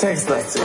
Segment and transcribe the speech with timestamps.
[0.00, 0.62] Textlastig.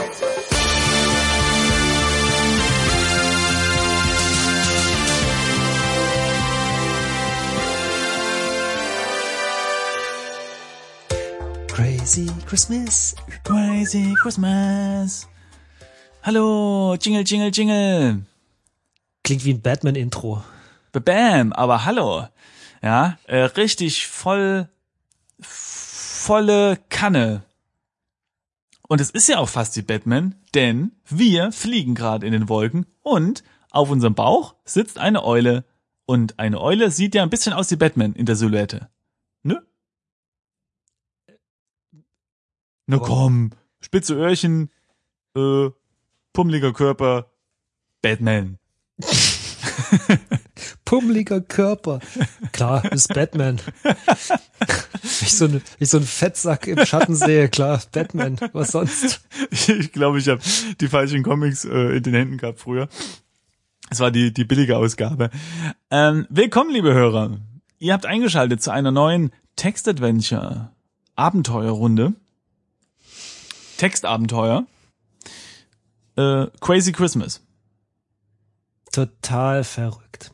[11.68, 13.14] Crazy Christmas.
[13.44, 15.26] Crazy Christmas.
[16.22, 18.35] Hallo, Jingle, Jingle, Jingle.
[19.26, 20.44] Klingt wie ein Batman-Intro.
[20.92, 22.28] Bam, aber hallo.
[22.80, 24.68] Ja, äh, richtig voll,
[25.40, 27.42] volle Kanne.
[28.86, 32.86] Und es ist ja auch fast wie Batman, denn wir fliegen gerade in den Wolken
[33.02, 35.64] und auf unserem Bauch sitzt eine Eule.
[36.04, 38.88] Und eine Eule sieht ja ein bisschen aus wie Batman in der Silhouette.
[39.42, 39.60] Ne?
[42.86, 44.70] Na komm, spitze Öhrchen,
[45.36, 45.70] äh,
[46.32, 47.32] pummeliger Körper,
[48.02, 48.60] Batman.
[50.84, 52.00] Pummeliger Körper.
[52.52, 53.60] Klar, ist Batman.
[53.82, 54.38] Wenn
[55.02, 58.36] ich so, wenn ich so einen Fettsack im Schatten sehe, klar, Batman.
[58.52, 59.20] Was sonst?
[59.50, 60.40] Ich glaube, ich habe
[60.80, 62.88] die falschen Comics äh, in den Händen gehabt früher.
[63.90, 65.30] Es war die, die billige Ausgabe.
[65.90, 67.38] Ähm, willkommen, liebe Hörer.
[67.78, 70.72] Ihr habt eingeschaltet zu einer neuen Text-Adventure
[71.14, 72.14] Abenteuerrunde.
[73.76, 74.66] Textabenteuer.
[76.16, 77.45] Äh, Crazy Christmas.
[78.96, 80.32] Total verrückt.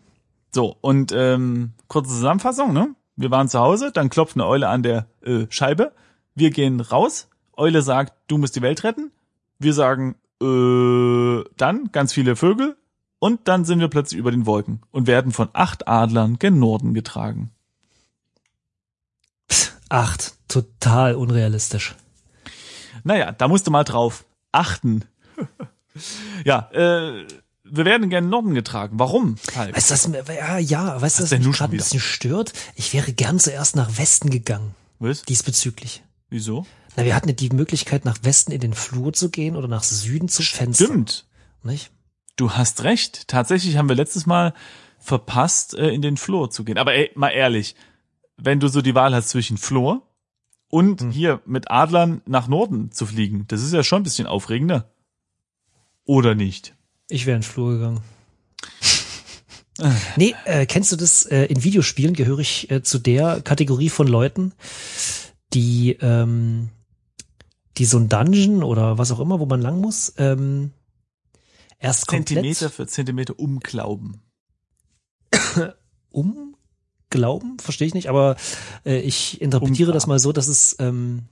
[0.52, 2.94] So, und ähm, kurze Zusammenfassung, ne?
[3.16, 5.92] Wir waren zu Hause, dann klopft eine Eule an der äh, Scheibe.
[6.36, 7.28] Wir gehen raus.
[7.56, 9.10] Eule sagt, du musst die Welt retten.
[9.58, 12.76] Wir sagen, äh, dann ganz viele Vögel.
[13.18, 16.94] Und dann sind wir plötzlich über den Wolken und werden von acht Adlern gen Norden
[16.94, 17.50] getragen.
[19.50, 20.36] Pff, acht.
[20.46, 21.96] Total unrealistisch.
[23.02, 25.04] Naja, da musst du mal drauf achten.
[26.44, 27.26] ja, äh,
[27.74, 28.98] wir werden gen Norden getragen.
[28.98, 29.38] Warum?
[29.38, 29.74] Falk?
[29.74, 32.52] Weißt mir, ja, ja, weißt du, was mich gerade ein bisschen stört?
[32.76, 35.22] Ich wäre gern zuerst nach Westen gegangen, Was?
[35.22, 36.02] diesbezüglich.
[36.28, 36.66] Wieso?
[36.96, 39.82] Na, wir hatten ja die Möglichkeit, nach Westen in den Flur zu gehen oder nach
[39.82, 40.84] Süden zum Fenster.
[40.84, 41.24] Stimmt.
[41.62, 41.90] Nicht?
[42.36, 43.26] Du hast recht.
[43.28, 44.52] Tatsächlich haben wir letztes Mal
[44.98, 46.76] verpasst, äh, in den Flur zu gehen.
[46.76, 47.74] Aber ey, mal ehrlich,
[48.36, 50.02] wenn du so die Wahl hast zwischen Flur
[50.68, 54.92] und hier mit Adlern nach Norden zu fliegen, das ist ja schon ein bisschen aufregender.
[56.04, 56.74] Oder nicht?
[57.12, 58.00] Ich wäre in den Flur gegangen.
[60.16, 61.24] Nee, äh, kennst du das?
[61.24, 64.52] Äh, in Videospielen gehöre ich äh, zu der Kategorie von Leuten,
[65.54, 66.68] die, ähm,
[67.78, 70.72] die so ein Dungeon oder was auch immer, wo man lang muss, ähm,
[71.78, 74.20] erst komplett Zentimeter für Zentimeter umglauben.
[76.10, 78.36] umglauben, verstehe ich nicht, aber
[78.84, 79.94] äh, ich interpretiere Umgraben.
[79.94, 81.22] das mal so, dass es, ähm,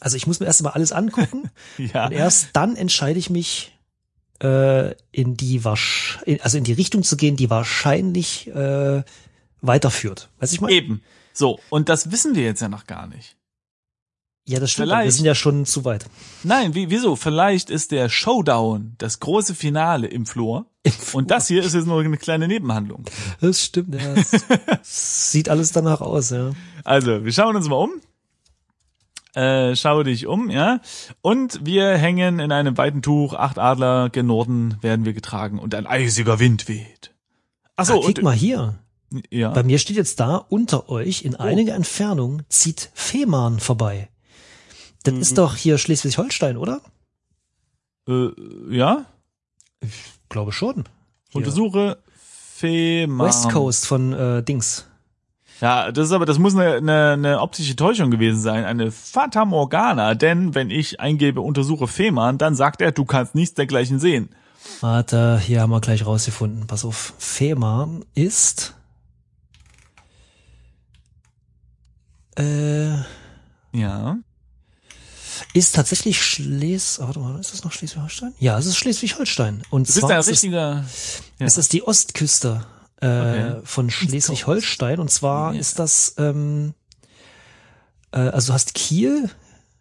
[0.00, 2.06] also ich muss mir erst mal alles angucken Ja.
[2.06, 3.71] und erst dann entscheide ich mich
[4.42, 9.02] äh, in die also in die Richtung zu gehen, die wahrscheinlich äh,
[9.60, 10.28] weiterführt.
[10.38, 10.70] Weiß ich mal?
[10.70, 11.02] Eben.
[11.32, 13.36] So, und das wissen wir jetzt ja noch gar nicht.
[14.44, 14.90] Ja, das stimmt.
[14.90, 15.16] aber Wir Vielleicht.
[15.16, 16.06] sind ja schon zu weit.
[16.42, 17.14] Nein, wie, wieso?
[17.14, 20.66] Vielleicht ist der Showdown das große Finale im Flur.
[21.12, 23.04] Und das hier ist jetzt nur eine kleine Nebenhandlung.
[23.40, 23.94] Das stimmt.
[23.94, 24.14] Ja.
[24.66, 24.82] Das
[25.32, 26.30] sieht alles danach aus.
[26.30, 26.50] Ja.
[26.82, 27.92] Also, wir schauen uns mal um.
[29.34, 30.80] Äh, schau dich um, ja.
[31.22, 35.74] Und wir hängen in einem weiten Tuch, acht Adler gen Norden werden wir getragen und
[35.74, 37.14] ein eisiger Wind weht.
[37.76, 38.78] Ach so, ah, und, mal hier.
[39.30, 39.50] ja.
[39.50, 44.10] Bei mir steht jetzt da unter euch in einiger Entfernung zieht Fehmarn vorbei.
[45.04, 46.80] Das ist doch hier Schleswig-Holstein, oder?
[48.06, 48.28] Äh,
[48.70, 49.06] ja.
[50.28, 50.84] Glaube schon.
[51.30, 51.38] Hier.
[51.38, 53.28] Untersuche Fehmarn.
[53.28, 54.86] West Coast von äh, Dings.
[55.62, 59.44] Ja, das ist aber, das muss eine, eine, eine optische Täuschung gewesen sein, eine Fata
[59.44, 64.30] Morgana, denn wenn ich eingebe, untersuche Fehmarn, dann sagt er, du kannst nichts dergleichen sehen.
[64.80, 66.66] Warte, hier haben wir gleich rausgefunden.
[66.66, 68.74] Pass auf, Fehmarn ist
[72.36, 72.94] äh,
[73.72, 74.16] Ja.
[75.54, 78.34] ist tatsächlich Schles, warte mal, ist das noch Schleswig-Holstein?
[78.40, 79.62] Ja, es ist Schleswig-Holstein.
[79.70, 80.84] Und Du bist zwar ein ist es, richtiger,
[81.38, 81.46] ja.
[81.46, 82.66] ist es die Ostküste
[83.02, 83.60] äh, Okay.
[83.64, 84.98] von Schleswig-Holstein.
[84.98, 85.60] Und zwar Ja.
[85.60, 86.72] ist das, ähm,
[88.12, 89.28] äh, also du hast Kiel,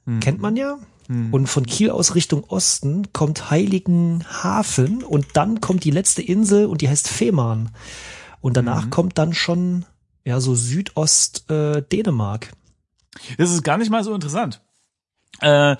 [0.05, 0.19] Hm.
[0.19, 0.77] kennt man ja.
[1.31, 6.79] Und von Kiel aus Richtung Osten kommt Heiligenhafen und dann kommt die letzte Insel und
[6.81, 7.69] die heißt Fehmarn.
[8.39, 8.89] Und danach Mhm.
[8.91, 9.85] kommt dann schon
[10.23, 12.53] ja so Südost äh, Dänemark.
[13.37, 14.61] Das ist gar nicht mal so interessant.
[15.41, 15.75] Äh,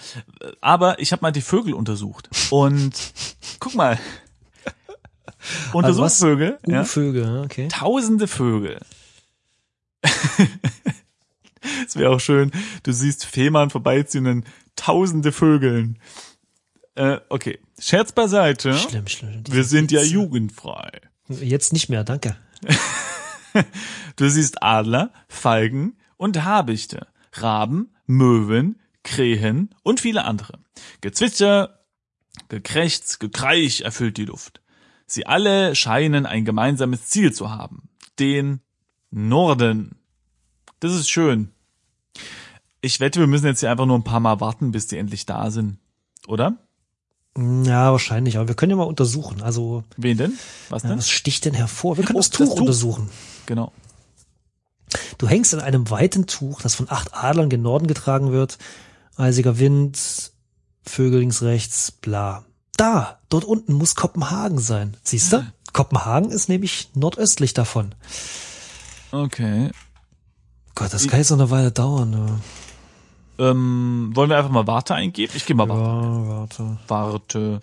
[0.60, 2.30] aber ich habe mal die Vögel untersucht.
[2.50, 2.92] Und
[3.60, 3.98] guck mal.
[5.74, 6.22] Also was?
[6.22, 6.60] Untersuchvögel.
[6.68, 6.84] ja?
[6.84, 7.68] Vögel, okay.
[7.68, 8.80] Tausende Vögel.
[11.88, 12.52] Es wäre auch schön,
[12.84, 16.00] du siehst Fehmarn vorbeiziehen und dann tausende Vögeln.
[16.96, 18.74] Äh, okay, Scherz beiseite.
[18.74, 19.44] Schlimm, schlimm.
[19.48, 21.02] Wir sind ja jugendfrei.
[21.28, 22.36] Jetzt nicht mehr, danke.
[24.16, 30.60] Du siehst Adler, Falken und Habichte, Raben, Möwen, Krähen und viele andere.
[31.02, 31.80] Gezwitscher,
[32.48, 34.61] Gekrächz, Gekreich erfüllt die Luft.
[35.12, 37.90] Sie alle scheinen ein gemeinsames Ziel zu haben.
[38.18, 38.62] Den
[39.10, 39.98] Norden.
[40.80, 41.52] Das ist schön.
[42.80, 45.25] Ich wette, wir müssen jetzt hier einfach nur ein paar Mal warten, bis die endlich
[45.25, 45.78] da sind.
[46.28, 46.56] Oder?
[47.38, 49.42] Ja, wahrscheinlich, aber wir können ja mal untersuchen.
[49.42, 50.34] Also, Wen denn?
[50.69, 50.98] Was ja, denn?
[50.98, 51.98] was sticht denn hervor?
[51.98, 52.62] Wir können Oh, das das Tuch Tuch.
[52.62, 53.10] untersuchen.
[53.46, 53.72] Genau.
[55.18, 58.58] Du hängst in einem weiten Tuch, das von acht Adlern gen Norden getragen wird.
[59.18, 60.31] Eisiger Wind,
[60.84, 62.46] Vögel links, rechts, bla.
[62.78, 64.98] Da, dort unten muss Kopenhagen sein.
[65.04, 65.46] Siehst du?
[65.74, 67.94] Kopenhagen ist nämlich nordöstlich davon.
[69.12, 69.72] Okay.
[70.76, 72.10] Gott, das kann jetzt noch eine Weile dauern.
[72.12, 72.40] Ne?
[73.40, 75.34] Ähm, wollen wir einfach mal Warte eingeben?
[75.36, 75.82] Ich gehe mal Warte.
[75.82, 76.78] Ja, warte.
[76.88, 77.62] Warte.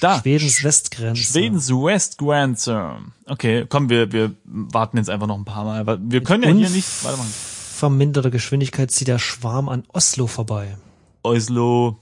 [0.00, 0.20] Da.
[0.20, 1.22] Schwedens Westgrenze.
[1.22, 2.96] Schwedens Westgrenze.
[3.26, 5.98] Okay, komm, wir, wir warten jetzt einfach noch ein paar Mal.
[6.02, 7.26] Wir können ja hier nicht, warte mal.
[7.26, 10.76] Verminderter Geschwindigkeit zieht der Schwarm an Oslo vorbei.
[11.22, 11.96] Oslo.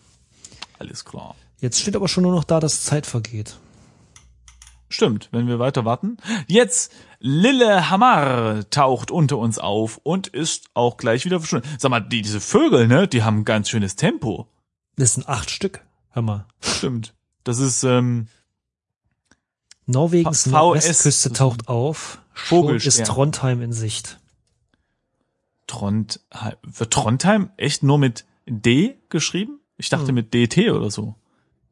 [0.78, 1.34] Alles klar.
[1.60, 3.56] Jetzt steht aber schon nur noch da, dass Zeit vergeht.
[4.88, 6.16] Stimmt, wenn wir weiter warten.
[6.46, 11.68] Jetzt Lillehammer taucht unter uns auf und ist auch gleich wieder verschwunden.
[11.78, 14.46] Sag mal, die, diese Vögel, ne, die haben ein ganz schönes Tempo.
[14.96, 15.84] Das sind acht Stück.
[16.10, 16.46] Hör mal.
[16.60, 17.14] Stimmt.
[17.42, 18.28] Das ist, ähm,
[19.86, 22.20] Norwegens V- Nordwestküste VS taucht auf.
[22.32, 23.02] Vogelstern.
[23.02, 24.18] ist Trondheim in Sicht.
[25.66, 26.54] Trondheim.
[26.62, 29.60] Wird Trondheim echt nur mit D geschrieben?
[29.78, 31.16] Ich dachte mit DT oder so.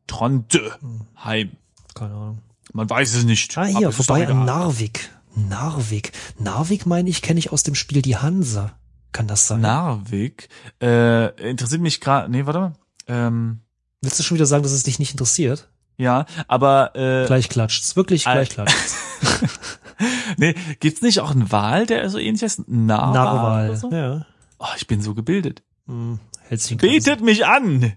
[0.06, 1.52] Trondheim.
[1.94, 2.38] Keine Ahnung.
[2.72, 3.56] Man weiß es nicht.
[3.56, 4.44] Ah, hier, ist vorbei an.
[4.44, 5.10] Narvik.
[5.36, 6.12] Narvik.
[6.38, 8.72] Narvik, meine ich, kenne ich aus dem Spiel Die Hansa.
[9.12, 9.60] Kann das sein?
[9.60, 10.48] Narvik.
[10.80, 12.30] Äh, interessiert mich gerade.
[12.30, 12.72] Nee, warte mal.
[13.06, 13.60] Ähm,
[14.02, 15.68] Willst du schon wieder sagen, dass es dich nicht interessiert?
[15.96, 17.94] ja, aber äh, Gleich klatscht's.
[17.94, 18.96] Wirklich gleich klatscht's.
[20.36, 22.68] nee, gibt's nicht auch einen Wal, der so ähnlich heißt?
[22.68, 23.12] Narwal.
[23.12, 23.76] Narwal.
[23.76, 23.90] So?
[23.92, 24.26] Ja.
[24.58, 25.62] Oh, ich bin so gebildet.
[25.86, 26.18] Hm.
[26.78, 27.92] Betet mich an.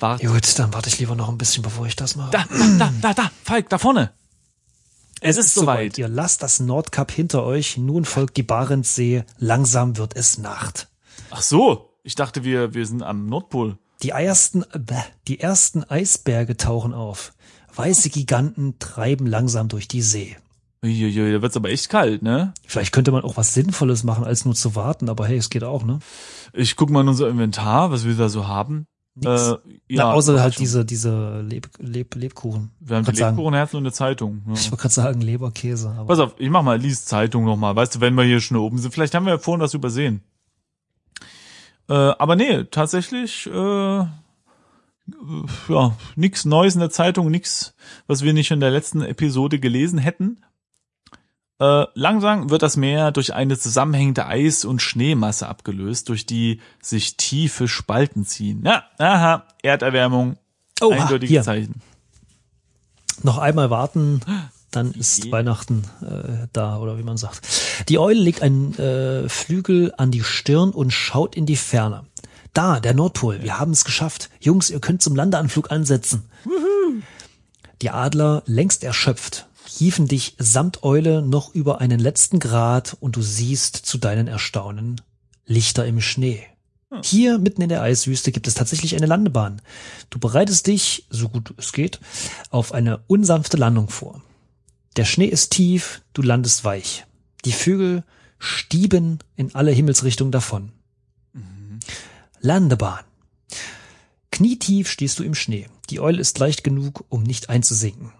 [0.00, 0.26] Warte.
[0.26, 2.30] Gut, dann warte ich lieber noch ein bisschen, bevor ich das mache.
[2.30, 2.44] Da,
[2.78, 4.12] da, da, da, Falk, da vorne.
[5.20, 5.96] Es ist soweit.
[5.98, 7.78] Ihr lasst das Nordkap hinter euch.
[7.78, 9.24] Nun folgt die Barentssee.
[9.38, 10.88] Langsam wird es Nacht.
[11.30, 11.90] Ach so.
[12.02, 13.78] Ich dachte, wir, wir sind am Nordpol.
[14.02, 14.64] Die ersten,
[15.26, 17.32] die ersten Eisberge tauchen auf.
[17.74, 20.36] Weiße Giganten treiben langsam durch die See.
[20.84, 22.52] Uiuiui, da wird's aber echt kalt, ne?
[22.66, 25.64] Vielleicht könnte man auch was Sinnvolles machen, als nur zu warten, aber hey, es geht
[25.64, 25.98] auch, ne?
[26.52, 28.86] Ich guck mal in unser Inventar, was wir da so haben.
[29.16, 29.48] Nix.
[29.48, 29.56] Äh,
[29.88, 32.70] Na, außer halt diese, diese Leb, Leb, Lebkuchen.
[32.80, 33.12] Wir haben die.
[33.12, 34.42] Lebkuchenherzen und eine Zeitung.
[34.46, 34.52] Ja.
[34.52, 37.74] Ich wollte gerade sagen Leberkäse, aber Pass auf, ich mach mal Lies Zeitung nochmal.
[37.74, 40.22] Weißt du, wenn wir hier schon oben sind, vielleicht haben wir ja vorhin was übersehen.
[41.88, 43.50] Äh, aber nee, tatsächlich, äh,
[45.68, 47.74] ja, nix Neues in der Zeitung, nix,
[48.06, 50.44] was wir nicht in der letzten Episode gelesen hätten.
[51.58, 57.16] Äh, langsam wird das Meer durch eine zusammenhängende Eis- und Schneemasse abgelöst, durch die sich
[57.16, 58.62] tiefe Spalten ziehen.
[58.64, 60.36] Ja, aha, Erderwärmung,
[60.82, 61.42] Oha, eindeutiges hier.
[61.42, 61.80] Zeichen.
[63.22, 64.20] noch einmal warten,
[64.70, 65.32] dann ist Je.
[65.32, 67.40] Weihnachten äh, da, oder wie man sagt.
[67.88, 72.04] Die Eule legt einen äh, Flügel an die Stirn und schaut in die Ferne.
[72.52, 74.28] Da, der Nordpol, wir haben es geschafft.
[74.40, 76.28] Jungs, ihr könnt zum Landeanflug ansetzen.
[77.82, 83.22] Die Adler, längst erschöpft, hieven dich samt Eule noch über einen letzten Grad und du
[83.22, 85.00] siehst zu deinen Erstaunen
[85.44, 86.42] Lichter im Schnee.
[87.02, 89.60] Hier mitten in der Eiswüste gibt es tatsächlich eine Landebahn.
[90.08, 92.00] Du bereitest dich, so gut es geht,
[92.50, 94.22] auf eine unsanfte Landung vor.
[94.96, 97.04] Der Schnee ist tief, du landest weich.
[97.44, 98.02] Die Vögel
[98.38, 100.72] stieben in alle Himmelsrichtungen davon.
[102.40, 103.04] Landebahn.
[104.30, 105.68] Knietief stehst du im Schnee.
[105.90, 108.12] Die Eule ist leicht genug, um nicht einzusinken.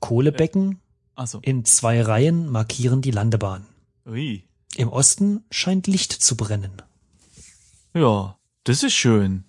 [0.00, 0.78] Kohlebecken
[1.16, 1.40] Achso.
[1.42, 3.66] in zwei Reihen markieren die Landebahn.
[4.06, 4.44] Ui.
[4.76, 6.82] Im Osten scheint Licht zu brennen.
[7.94, 9.44] Ja, das ist schön.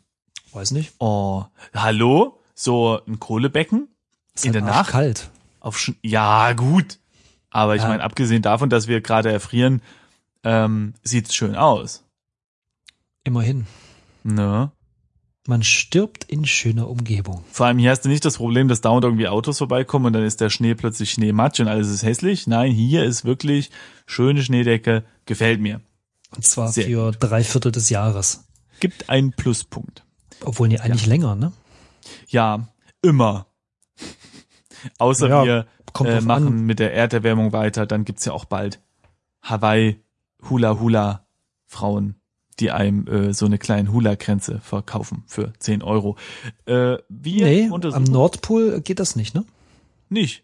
[0.53, 0.93] Weiß nicht.
[0.99, 1.43] Oh,
[1.73, 2.39] hallo?
[2.55, 3.89] So ein Kohlebecken?
[4.33, 4.91] Ist In der Nacht?
[4.91, 5.29] Kalt.
[5.59, 6.99] Auf Sch ja, gut.
[7.49, 7.89] Aber ich Ja.
[7.89, 9.81] meine, abgesehen davon, dass wir gerade erfrieren,
[10.43, 12.03] ähm, sieht's schön aus.
[13.23, 13.67] Immerhin.
[14.23, 14.71] Ne?
[15.47, 17.41] Man stirbt in schöner Umgebung.
[17.49, 20.25] Vor allem hier hast du nicht das Problem, dass dauernd irgendwie Autos vorbeikommen und dann
[20.25, 22.47] ist der Schnee plötzlich Schneematsch und alles ist hässlich.
[22.47, 23.71] Nein, hier ist wirklich
[24.05, 25.05] schöne Schneedecke.
[25.25, 25.79] Gefällt mir.
[26.35, 28.43] Und zwar Sehr für drei Viertel des Jahres.
[28.81, 30.03] Gibt einen Pluspunkt.
[30.43, 31.53] Obwohl, nee, eigentlich länger, ne?
[32.27, 32.67] Ja,
[33.01, 33.47] immer.
[34.97, 36.65] Außer Ja, wir kommt äh, machen an.
[36.65, 38.81] mit der Erderwärmung weiter, dann gibt's ja auch bald
[39.41, 40.03] Hawaii
[40.49, 41.25] Hula Hula
[41.65, 42.16] Frauen,
[42.59, 46.17] die einem äh, so eine kleine Hula-Grenze verkaufen für 10 Euro.
[46.65, 49.45] Äh, wir Nee, am Nordpol geht das nicht, ne?
[50.09, 50.43] nicht.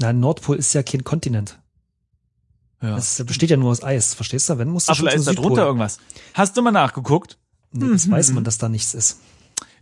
[0.00, 1.58] Na, Nordpol ist ja kein Kontinent.
[2.80, 2.96] Ja.
[2.96, 4.58] Es besteht ja nur aus Eis, verstehst du?
[4.58, 5.98] Wenn musst du Ach, schon vielleicht ist da drunter irgendwas.
[6.34, 7.36] Hast du mal nachgeguckt?
[7.72, 8.12] Nee, das Mhm.
[8.12, 9.20] weiß man, dass da nichts ist.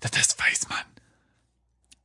[0.01, 0.79] Das, das weiß man.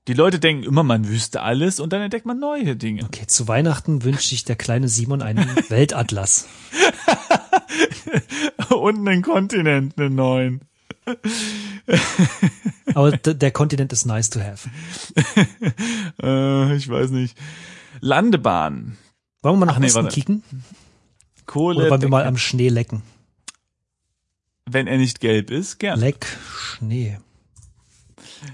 [0.07, 3.03] Die Leute denken immer, man wüsste alles und dann entdeckt man neue Dinge.
[3.05, 6.47] Okay, zu Weihnachten wünsche ich der kleine Simon einen Weltatlas.
[8.81, 10.61] und einen Kontinent, einen neuen.
[12.93, 14.69] Aber der Kontinent ist nice to have.
[16.21, 17.35] Äh, ich weiß nicht.
[17.99, 18.97] Landebahn.
[19.41, 20.13] Wollen wir mal nach Ach nee, Osten warte.
[20.13, 20.43] kicken?
[21.47, 21.79] Kohle.
[21.79, 23.01] Oder wollen wir mal am Schnee lecken?
[24.73, 25.99] wenn er nicht gelb ist, gern.
[25.99, 27.19] Leck Schnee.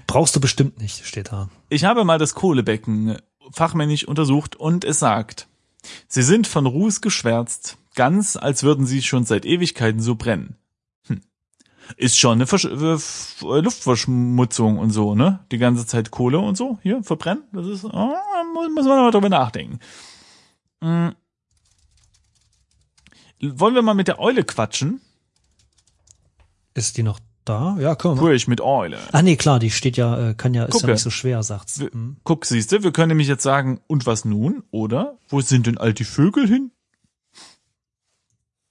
[0.06, 1.48] Brauchst du bestimmt nicht, steht da.
[1.68, 3.16] Ich habe mal das Kohlebecken
[3.52, 5.48] fachmännisch untersucht und es sagt,
[6.06, 10.54] sie sind von Ruß geschwärzt, ganz als würden sie schon seit Ewigkeiten so brennen.
[11.08, 11.20] Hm.
[11.96, 15.40] Ist schon eine Versch äh, äh, Luftverschmutzung und so, ne?
[15.50, 18.14] Die ganze Zeit Kohle und so, hier, verbrennen, das ist, oh,
[18.54, 19.80] muss, man mal drüber nachdenken.
[20.80, 21.12] Hm.
[23.40, 25.00] Wollen wir mal mit der Eule quatschen?
[26.74, 27.76] Ist die noch da?
[27.80, 28.28] Ja, können wir.
[28.28, 28.98] Ruhig mit Eule.
[29.10, 30.86] Ah nee, klar, die steht ja, äh, kann ja, ist Gucke.
[30.86, 31.80] ja nicht so schwer, sagt's.
[31.80, 32.18] Hm.
[32.22, 34.62] Guck, siehst du, wir können nämlich jetzt sagen, und was nun?
[34.70, 35.18] Oder?
[35.26, 36.70] Wo sind denn all die Vögel hin?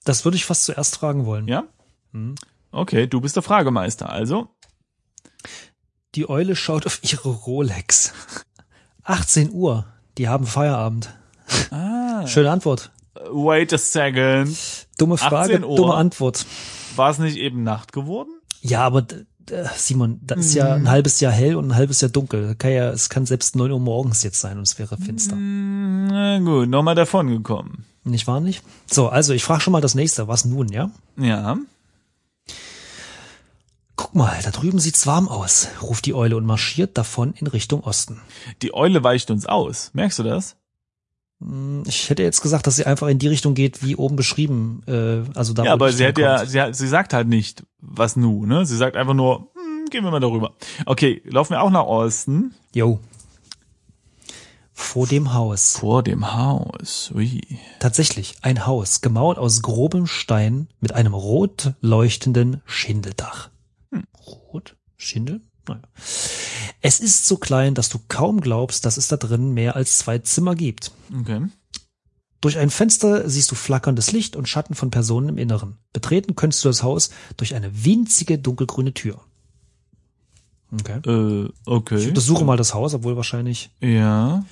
[0.08, 1.46] Das würde ich fast zuerst fragen wollen.
[1.48, 1.64] Ja?
[2.12, 2.34] Hm.
[2.70, 4.10] Okay, du bist der Fragemeister.
[4.10, 4.48] Also,
[6.14, 8.12] Die Eule schaut auf ihre Rolex.
[9.04, 9.86] 18 Uhr.
[10.16, 11.14] Die haben Feierabend.
[11.70, 12.90] ah, Schöne Antwort.
[13.30, 14.56] wait a second.
[14.98, 15.76] Dumme Frage, 18 Uhr.
[15.76, 16.46] dumme Antwort.
[16.96, 18.30] War es nicht eben Nacht geworden?
[18.60, 19.06] Ja, aber
[19.76, 20.84] Simon, da ist ja Mhm.
[20.86, 22.54] ein halbes Jahr hell und ein halbes Jahr dunkel.
[22.56, 25.36] Kann ja, es kann selbst 9 Uhr morgens jetzt sein und es wäre finster.
[25.36, 27.84] Hm, Na gut, nochmal davon gekommen.
[28.04, 28.62] Nicht wahr nicht?
[28.90, 30.28] So, also ich frage schon mal das nächste.
[30.28, 30.90] Was nun, ja?
[31.16, 31.58] Ja.
[33.96, 37.82] Guck mal, da drüben sieht's warm aus, ruft die Eule und marschiert davon in Richtung
[37.82, 38.20] Osten.
[38.62, 39.90] Die Eule weicht uns aus.
[39.92, 40.54] Merkst du das?
[41.42, 44.82] Hm, Ich hätte jetzt gesagt, dass sie einfach in die Richtung geht, wie oben beschrieben.
[44.86, 48.14] Äh, also da, ja, aber sie hat ja, sie, hat, sie sagt halt nicht, was
[48.14, 48.64] nu, ne?
[48.66, 50.52] Sie sagt einfach nur, hm, gehen wir mal darüber.
[50.86, 52.54] Okay, laufen wir auch nach Osten.
[52.72, 53.00] Jo.
[54.78, 55.76] Vor dem Haus.
[55.76, 57.10] Vor dem Haus.
[57.12, 57.42] Ui.
[57.80, 63.50] Tatsächlich ein Haus, gemauert aus grobem Stein mit einem rot leuchtenden Schindeldach.
[63.90, 64.04] Hm.
[64.24, 64.76] Rot?
[64.96, 65.42] Schindel?
[65.68, 65.82] Naja.
[66.80, 70.20] Es ist so klein, dass du kaum glaubst, dass es da drin mehr als zwei
[70.20, 70.92] Zimmer gibt.
[71.20, 71.48] Okay.
[72.40, 75.76] Durch ein Fenster siehst du flackerndes Licht und Schatten von Personen im Inneren.
[75.92, 79.20] Betreten könntest du das Haus durch eine winzige dunkelgrüne Tür.
[80.72, 81.00] Okay.
[81.04, 81.98] Äh, okay.
[81.98, 84.44] Ich untersuche mal das Haus, obwohl wahrscheinlich Ja.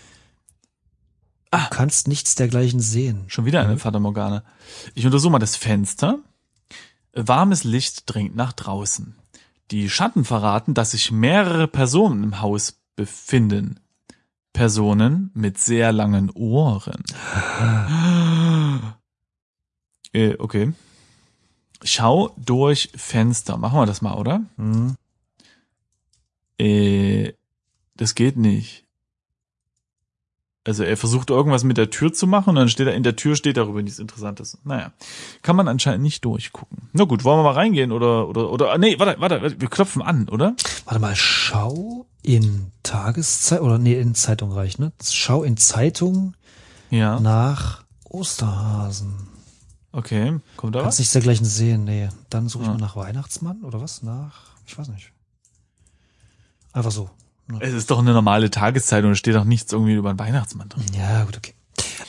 [1.58, 3.24] Du kannst nichts dergleichen sehen.
[3.28, 4.42] Schon wieder eine Fata Morgana.
[4.94, 6.18] Ich untersuche mal das Fenster.
[7.12, 9.16] Warmes Licht dringt nach draußen.
[9.70, 13.80] Die Schatten verraten, dass sich mehrere Personen im Haus befinden.
[14.52, 17.02] Personen mit sehr langen Ohren.
[20.12, 20.72] äh, okay.
[21.82, 23.58] Schau durch Fenster.
[23.58, 24.42] Machen wir das mal, oder?
[24.56, 24.96] Hm.
[26.58, 27.34] Äh,
[27.96, 28.85] das geht nicht.
[30.66, 33.14] Also er versucht irgendwas mit der Tür zu machen und dann steht er in der
[33.16, 34.58] Tür steht darüber nichts Interessantes.
[34.64, 34.92] Naja,
[35.42, 36.88] kann man anscheinend nicht durchgucken.
[36.92, 40.28] Na gut, wollen wir mal reingehen oder oder oder nee, warte, warte, wir klopfen an,
[40.28, 40.56] oder?
[40.84, 44.92] Warte mal, schau in Tageszeit oder nee, in Zeitung reicht, ne?
[45.02, 46.34] Schau in Zeitung
[46.90, 47.20] Ja.
[47.20, 49.14] nach Osterhasen.
[49.92, 50.98] Okay, kommt da Kannst was?
[50.98, 52.08] nichts dergleichen sehen, nee.
[52.28, 52.74] Dann suche ich Ja.
[52.74, 54.02] mal nach Weihnachtsmann oder was?
[54.02, 54.34] Nach,
[54.66, 55.12] ich weiß nicht.
[56.72, 57.08] Einfach so.
[57.60, 60.84] Es ist doch eine normale Tageszeitung, da steht doch nichts irgendwie über einen Weihnachtsmann drin.
[60.96, 61.54] Ja, gut, okay.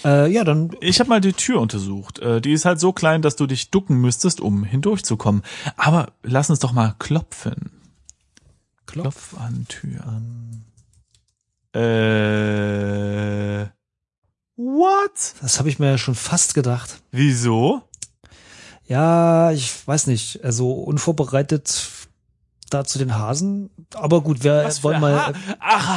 [0.03, 2.19] Äh, ja, dann Ich habe mal die Tür untersucht.
[2.19, 5.41] Äh, Die ist halt so klein, dass du dich ducken müsstest, um hindurchzukommen.
[5.75, 7.71] Aber lass uns doch mal klopfen.
[8.85, 10.05] klopf Klopf an Tür.
[10.07, 10.63] an.
[11.79, 13.67] Äh.
[14.55, 15.35] What?
[15.41, 17.01] Das habe ich mir ja schon fast gedacht.
[17.11, 17.83] Wieso?
[18.87, 20.43] Ja, ich weiß nicht.
[20.43, 21.67] Also unvorbereitet
[22.69, 23.69] da zu den Hasen.
[23.93, 25.17] Aber gut, wir Was wollen mal.
[25.17, 25.87] ha Ach,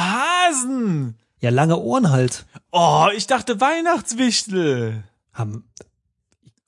[0.49, 1.17] Hasen!
[1.39, 2.45] Ja, lange Ohren halt.
[2.71, 5.03] Oh, ich dachte Weihnachtswichtel.
[5.33, 5.65] Haben.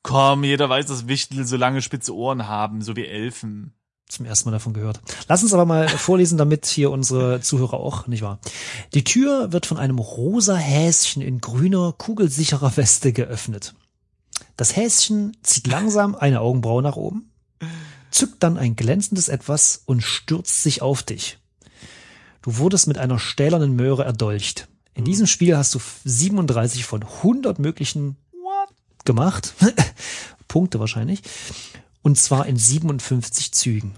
[0.02, 3.74] Komm, jeder weiß, dass Wichtel so lange spitze Ohren haben, so wie Elfen.
[4.10, 5.02] zum ersten Mal davon gehört.
[5.28, 8.40] Lass uns aber mal vorlesen, damit hier unsere Zuhörer auch, nicht wahr?
[8.94, 13.76] Die Tür wird von einem rosa Häschen in grüner, kugelsicherer Weste geöffnet.
[14.58, 17.32] Das Häschen zieht langsam eine Augenbraue nach oben,
[18.14, 21.40] zückt dann ein glänzendes Etwas und stürzt sich auf dich.
[22.42, 24.68] Du wurdest mit einer stählernen Möhre erdolcht.
[24.94, 28.70] In diesem Spiel hast du 37 von 100 möglichen What?
[29.06, 29.54] gemacht.
[30.48, 31.22] Punkte wahrscheinlich.
[32.02, 33.96] Und zwar in 57 Zügen.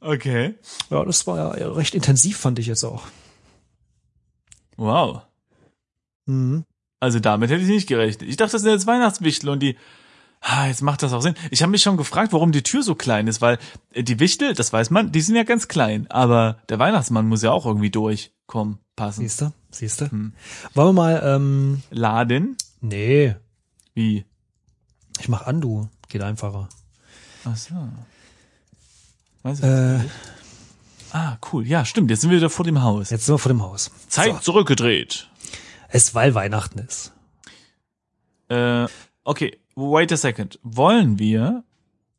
[0.00, 0.54] Okay.
[0.90, 3.08] Ja, das war ja recht intensiv, fand ich jetzt auch.
[4.76, 5.22] Wow.
[6.26, 6.64] Mhm.
[7.00, 8.28] Also damit hätte ich nicht gerechnet.
[8.28, 9.76] Ich dachte, das sind jetzt Weihnachtswichtel und die.
[10.40, 11.34] Ah, jetzt macht das auch Sinn.
[11.50, 13.58] Ich habe mich schon gefragt, warum die Tür so klein ist, weil
[13.92, 17.42] äh, die Wichtel, das weiß man, die sind ja ganz klein, aber der Weihnachtsmann muss
[17.42, 19.22] ja auch irgendwie durchkommen, passen.
[19.22, 19.52] Siehst du?
[19.72, 20.10] Siehst du?
[20.10, 20.32] Hm.
[20.74, 22.56] Wollen wir mal, ähm, Laden?
[22.80, 23.34] nee,
[23.94, 24.24] Wie?
[25.18, 25.88] ich mach Andu.
[26.08, 26.68] Geht einfacher.
[27.44, 27.74] Ach so.
[29.42, 30.10] Weiß ich Äh, nicht.
[31.12, 31.66] Ah, cool.
[31.66, 32.10] Ja, stimmt.
[32.10, 33.10] Jetzt sind wir wieder vor dem Haus.
[33.10, 33.90] jetzt sind wir vor dem Haus.
[34.08, 35.28] Zeit So, zurückgedreht.
[35.88, 37.12] es, weil Weihnachten ist.
[38.48, 38.86] Äh,
[39.24, 40.58] okay, wait a second.
[40.62, 41.64] Wollen wir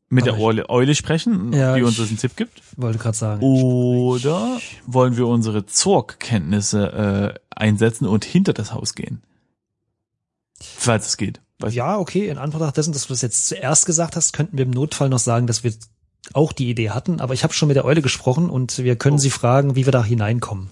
[0.09, 2.61] mit Aber der Eule, Eule sprechen, Ja, die uns einen Tipp gibt?
[2.77, 3.41] Wollte gerade sagen.
[3.43, 9.21] Oder wollen wir unsere Zorg-Kenntnisse äh, einsetzen und hinter das Haus gehen?
[10.59, 11.41] Falls es geht.
[11.59, 14.65] Weiß Ja, okay, in Anbetracht dessen, dass du das jetzt zuerst gesagt hast, könnten wir
[14.65, 15.73] im Notfall noch sagen, dass wir
[16.33, 19.15] auch die Idee hatten, aber ich habe schon mit der Eule gesprochen und wir können
[19.17, 19.19] Oh.
[19.19, 20.69] sie fragen, wie wir da hineinkommen.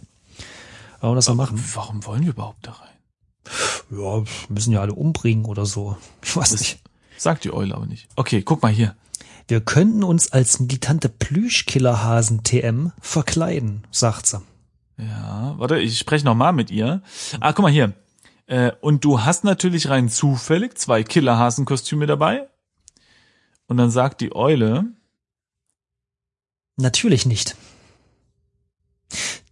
[1.02, 1.64] Wollen wir das mal machen?
[1.74, 2.88] Warum wollen wir überhaupt da rein?
[3.92, 5.98] Ja, müssen ja alle umbringen oder so.
[6.24, 6.80] Ich weiß Das nicht.
[7.18, 8.08] sagt die Eule aber nicht.
[8.16, 8.96] Okay, guck mal hier.
[9.48, 14.42] Wir könnten uns als militante Plüschkillerhasen TM verkleiden, sagt sie.
[14.98, 17.02] Ja, warte, ich spreche noch mal mit ihr.
[17.40, 17.94] Ah, guck mal hier.
[18.48, 22.48] Äh, und du hast natürlich rein zufällig zwei Killerhasenkostüme dabei.
[23.68, 24.86] Und dann sagt die Eule,
[26.80, 27.56] Natürlich nicht.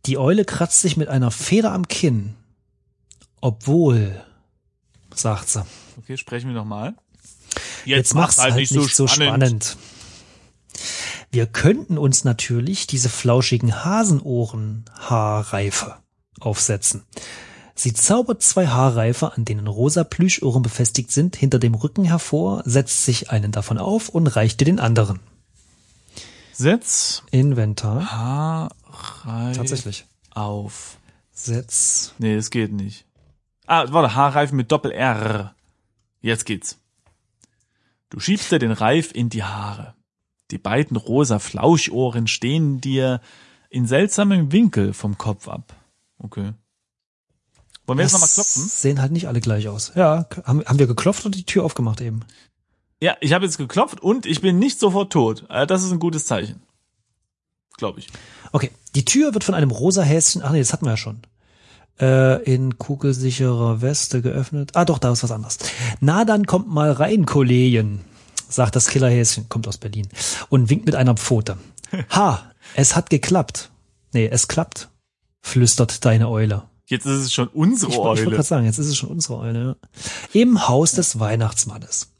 [0.06, 2.36] Die Eule kratzt sich mit einer Feder am Kinn.
[3.42, 4.24] Obwohl,
[5.14, 5.66] sagt sie.
[5.98, 6.96] okay, sprechen wir noch mal.
[7.86, 9.78] Jetzt, mach's halt, nicht, so, spannend.
[11.32, 15.98] Wir könnten uns natürlich diese flauschigen Hasenohren-Haarreife
[16.40, 17.04] aufsetzen.
[17.76, 23.04] Sie zaubert zwei Haarreife, an denen rosa Plüschohren befestigt sind, hinter dem Rücken hervor, setzt
[23.04, 25.20] sich einen davon auf und reicht dir den anderen.
[26.54, 28.12] Setz Inventar.
[28.14, 30.06] Haarreif Tatsächlich.
[30.32, 30.98] auf.
[31.34, 32.14] Setz.
[32.18, 33.05] Nee, das geht nicht.
[33.68, 35.56] Ah, warte, Haarreifen mit Doppel-R.
[36.22, 36.80] Jetzt geht's.
[38.10, 39.96] Du schiebst dir den Reif in die Haare.
[40.52, 43.20] Die beiden rosa Flauschohren stehen dir
[43.70, 45.76] in seltsamem Winkel vom Kopf ab.
[46.20, 46.54] Okay.
[47.88, 48.64] Wollen wir jetzt nochmal klopfen?
[48.64, 49.92] Sehen halt nicht alle gleich aus.
[49.96, 52.22] Ja, haben, haben wir geklopft und die Tür aufgemacht eben?
[53.02, 55.46] Ja, ich habe jetzt geklopft und ich bin nicht sofort tot.
[55.50, 56.62] Äh, Das ist ein gutes Zeichen.
[57.78, 58.08] Glaube ich.
[58.54, 61.22] Okay, die Tür wird von einem rosa Häschen, ach nee, das hatten wir ja schon,
[62.00, 64.72] äh, in kugelsicherer Weste geöffnet.
[64.74, 65.58] Ah doch, da ist was anderes.
[66.00, 68.02] Na, dann kommt mal rein, Kollegen,
[68.50, 70.08] sagt das Killerhäschen, kommt aus Berlin,
[70.50, 71.58] und winkt mit einer Pfote.
[72.12, 73.72] Ha, es hat geklappt.
[74.14, 74.90] Nee, es klappt,
[75.42, 76.64] flüstert deine Eule.
[76.88, 78.36] Jetzt ist es schon unsere Ich, wollte- ich wollte Eule.
[78.36, 79.78] gerade sagen, jetzt ist es schon unsere Eule.
[80.34, 80.42] Ja.
[80.42, 82.12] Im Haus des Weihnachtsmannes.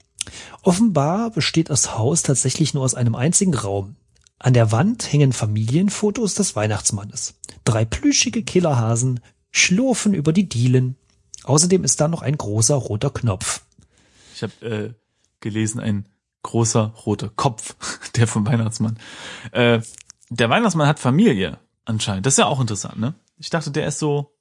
[0.64, 3.96] Offenbar besteht das Haus tatsächlich nur aus einem einzigen Raum.
[4.40, 7.36] An der Wand hängen Familienfotos des Weihnachtsmannes.
[7.64, 9.20] Drei plüschige Killerhasen
[9.56, 10.98] schlurfen über die Dielen.
[11.46, 13.62] Außerdem ist da noch ein großer roter Knopf.
[14.36, 14.94] Ich habe äh,
[15.40, 16.08] gelesen, ein
[16.44, 17.76] großer roter Kopf,
[18.16, 19.00] der vom Weihnachtsmann.
[19.52, 19.82] Äh,
[20.30, 22.26] der Weihnachtsmann hat Familie anscheinend.
[22.26, 23.16] Das ist ja auch interessant, ne?
[23.38, 24.36] Ich dachte, der ist so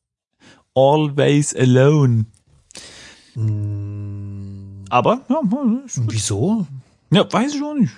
[0.75, 2.27] always alone.
[4.89, 5.41] Aber, ja.
[6.09, 6.67] Wieso?
[7.11, 7.95] ja, weiß ich auch nicht.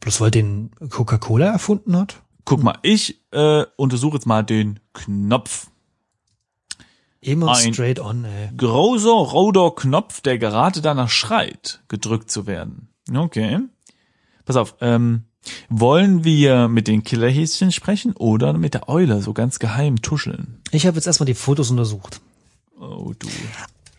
[0.00, 2.22] Bloß weil den Coca-Cola erfunden hat?
[2.46, 5.70] Guck mal, ich äh, untersuche jetzt mal den Knopf.
[7.20, 8.50] Immer Ein- straight on, ey.
[8.56, 12.88] Großer roter Knopf, der gerade danach schreit, gedrückt zu werden.
[13.14, 13.58] Okay.
[14.46, 15.24] Pass auf, ähm,
[15.68, 20.60] wollen wir mit den Killerhäschen sprechen oder mit der Eule so ganz geheim tuscheln?
[20.70, 22.20] Ich habe jetzt erstmal die Fotos untersucht.
[22.78, 23.28] Oh du.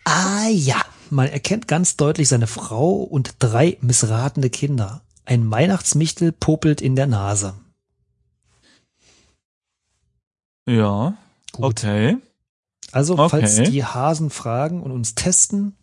[0.04, 0.80] Ah ja,
[1.10, 5.02] man erkennt ganz deutlich seine Frau und drei missratene Kinder.
[5.24, 7.54] Ein Weihnachtsmichtel popelt in der Nase.
[10.68, 11.14] Ja.
[11.52, 11.64] Gut.
[11.64, 12.16] Okay.
[12.92, 13.28] Also, Okay.
[13.30, 15.76] falls die Hasen fragen und uns testen,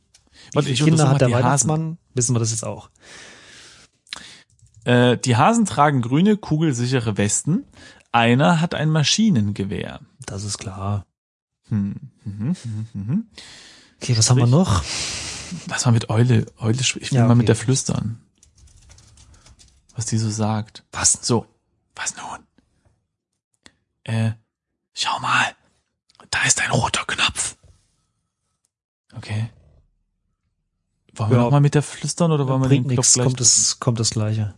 [0.52, 2.90] wie Warte, viele ich Kinder hat der mal Weihnachtsmann, wissen wir das jetzt auch.
[4.86, 7.66] Äh, die Hasen tragen grüne, kugelsichere Westen.
[8.12, 10.00] Einer hat ein Maschinengewehr.
[10.26, 11.06] Das ist klar.
[11.68, 11.96] Hm.
[12.24, 12.56] Mhm.
[12.64, 12.88] Mhm.
[12.94, 13.28] Mhm.
[14.02, 14.84] Okay, was haben wir noch?
[15.68, 17.36] Lass mal mit Eule, Eule, ich will Ja, mal okay.
[17.40, 18.22] mit der flüstern.
[19.96, 20.86] Was die so sagt.
[20.92, 21.14] Was?
[21.22, 21.46] So,
[21.96, 22.40] was nun?
[24.06, 24.32] Äh,
[24.94, 25.46] schau mal.
[26.32, 27.56] Da ist ein roter Knopf.
[29.16, 29.50] Okay.
[31.16, 31.44] Wollen wir Ja.
[31.44, 34.00] noch mal mit der flüstern oder wollen wir den Knopf nichts, gleich kommt das, kommt
[34.00, 34.54] das Gleiche.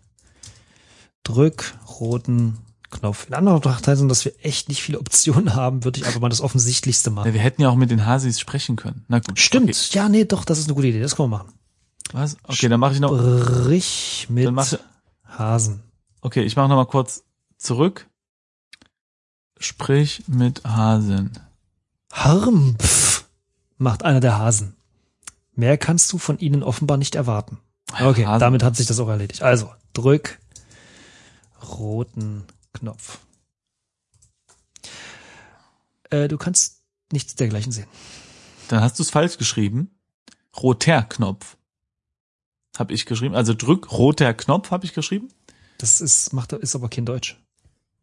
[1.23, 2.57] Drück roten
[2.89, 3.27] Knopf.
[3.27, 6.41] In Anbetracht dessen, dass wir echt nicht viele Optionen haben, würde ich einfach mal das
[6.41, 7.27] Offensichtlichste machen.
[7.27, 9.05] Ja, wir hätten ja auch mit den Hasis sprechen können.
[9.07, 9.39] Na gut.
[9.39, 9.69] Stimmt.
[9.69, 9.89] Okay.
[9.97, 10.99] Ja, nee, doch, das ist eine gute Idee.
[11.01, 11.53] Das können wir machen.
[12.11, 12.35] Was?
[12.43, 13.11] Okay, dann mache ich noch.
[13.11, 14.73] Brich mit Dann mach,
[15.25, 15.81] Hasen.
[16.19, 17.23] okay, ich mache noch mal kurz
[17.57, 18.07] zurück.
[19.57, 21.31] Sprich mit Hasen.
[22.11, 23.25] Harmpf,
[23.77, 24.75] macht einer der Hasen.
[25.53, 27.59] Mehr kannst du von ihnen offenbar nicht erwarten.
[27.99, 28.39] Okay, Hasen.
[28.39, 29.41] damit hat sich das auch erledigt.
[29.41, 30.39] Also, drück
[31.77, 32.43] roten
[32.73, 33.19] Knopf.
[36.09, 37.87] Äh, du kannst nichts dergleichen sehen.
[38.67, 39.91] Dann hast du es falsch geschrieben.
[40.57, 41.57] Roter Knopf.
[42.77, 43.35] Hab ich geschrieben.
[43.35, 45.29] Also drück roter Knopf habe ich geschrieben.
[45.77, 47.37] Das ist, macht, ist aber kein Deutsch.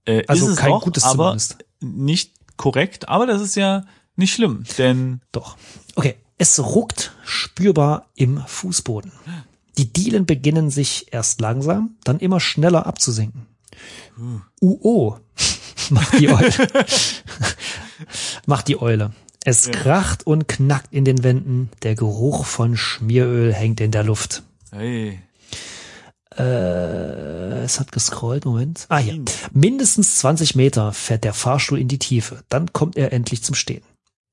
[0.05, 1.65] Äh, Also kein auch, gutes aber zumindest.
[1.81, 3.09] nicht korrekt.
[3.09, 3.85] Aber das ist ja
[4.19, 5.57] nicht schlimm, denn Doch.
[5.95, 6.17] Okay.
[6.41, 9.11] Es ruckt spürbar im Fußboden.
[9.77, 13.47] Die Dielen beginnen sich erst langsam, dann immer schneller abzusinken.
[14.61, 15.19] UO
[15.91, 16.53] macht die Eule.
[18.47, 19.13] macht die Eule.
[19.45, 21.71] Es kracht und knackt in den Wänden.
[21.83, 24.43] Der Geruch von Schmieröl hängt in der Luft.
[24.71, 25.21] hey,
[26.37, 28.87] Äh, es hat gescrollt, Moment.
[28.91, 29.21] Ah, hier.
[29.53, 32.45] Mindestens 20 Meter fährt der Fahrstuhl in die Tiefe.
[32.49, 33.83] Dann kommt er endlich zum Stehen.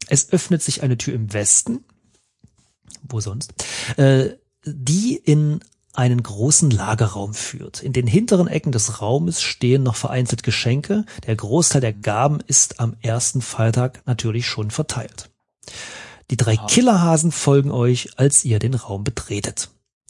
[0.08, 1.84] Es öffnet sich eine Tür im Westen.
[3.04, 3.54] Wo sonst?
[3.98, 4.32] Äh,
[4.66, 5.60] die in
[5.94, 7.82] einen großen Lagerraum führt.
[7.82, 11.06] In den hinteren Ecken des Raumes stehen noch vereinzelt Geschenke.
[11.26, 15.30] Der Großteil der Gaben ist am ersten Feiertag natürlich schon verteilt.
[16.32, 19.70] Die drei Killerhasen folgen euch, als ihr den Raum betretet.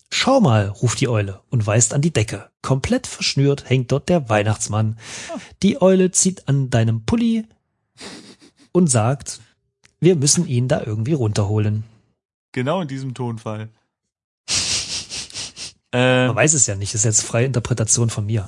[0.10, 2.50] Schau mal, ruft die Eule und weist an die Decke.
[2.62, 4.98] Komplett verschnürt hängt dort der Weihnachtsmann.
[5.62, 7.46] Die Eule zieht an deinem Pulli
[8.72, 9.42] und sagt,
[10.06, 11.84] wir müssen ihn da irgendwie runterholen.
[12.54, 13.70] genau in diesem Tonfall.
[15.92, 18.48] äh, Man weiß es ja nicht, das ist jetzt freie Interpretation von mir.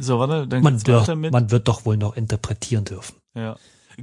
[0.00, 0.80] so, warte, dann Man,
[1.20, 1.32] mit.
[1.32, 3.16] man wird doch wohl noch interpretieren dürfen.
[3.34, 3.56] Ja.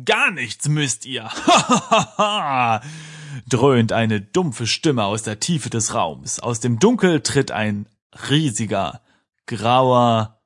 [0.05, 1.29] Gar nichts müsst ihr.
[3.49, 6.39] Dröhnt eine dumpfe Stimme aus der Tiefe des Raums.
[6.39, 7.85] Aus dem Dunkel tritt ein
[8.29, 9.01] riesiger,
[9.45, 10.39] grauer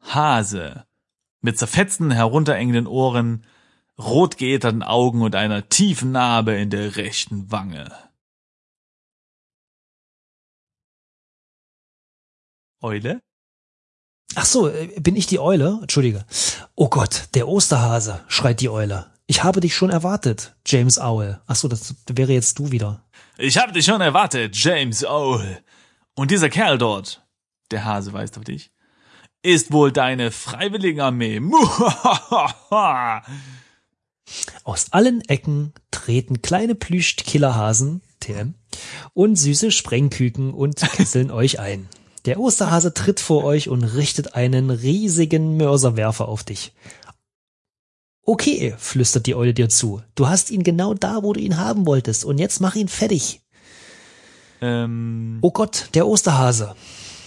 [0.00, 0.86] Hase
[1.42, 3.44] mit zerfetzten, herunterengenden Ohren,
[3.98, 4.36] rot
[4.82, 7.90] Augen und einer tiefen Narbe in der rechten Wange.
[12.80, 13.20] Eule?
[14.34, 15.78] Ach so, äh, bin ich die Eule?
[15.80, 16.24] Entschuldige.
[16.74, 19.10] Oh Gott, der Osterhase, schreit die Eule.
[19.26, 21.40] Ich habe dich schon erwartet, James Owl.
[21.46, 23.04] Ach so, das wäre jetzt du wieder.
[23.38, 25.62] Ich hab dich schon erwartet, James Owl.
[26.14, 27.24] Und dieser Kerl dort,
[27.70, 28.70] der Hase weist auf dich,
[29.42, 31.40] ist wohl deine Freiwilligenarmee.
[34.64, 38.54] Aus allen Ecken treten kleine Plüsch-Killerhasen, TM,
[39.12, 41.88] und süße Sprengküken und kesseln euch ein.
[42.24, 46.72] Der Osterhase tritt vor euch und richtet einen riesigen Mörserwerfer auf dich.
[48.26, 50.00] Okay, flüstert die Eule dir zu.
[50.14, 53.42] Du hast ihn genau da, wo du ihn haben wolltest, und jetzt mach ihn fertig.
[54.62, 56.74] ähm, Oh Gott, der Osterhase.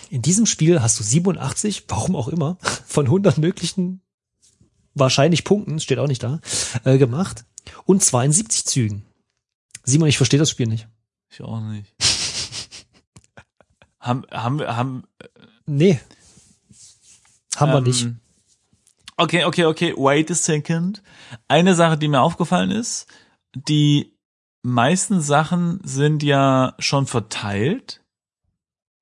[0.10, 2.58] In diesem Spiel hast du 87, warum auch immer,
[2.88, 4.02] von 100 möglichen
[5.00, 6.40] wahrscheinlich Punkten, steht auch nicht da,
[6.84, 7.46] äh, gemacht
[7.86, 9.06] und 72 Zügen.
[9.84, 10.88] Simon, ich verstehe das Spiel nicht.
[11.30, 11.94] ich auch nicht.
[14.00, 15.04] haben, haben, wir- haben,
[15.66, 16.00] Nee.
[17.56, 18.08] Haben wir ähm, nicht.
[19.18, 21.02] Okay, okay, okay, wait a second.
[21.48, 23.08] Eine Sache, die mir aufgefallen ist,
[23.56, 24.14] die
[24.62, 28.04] meisten Sachen sind ja schon verteilt.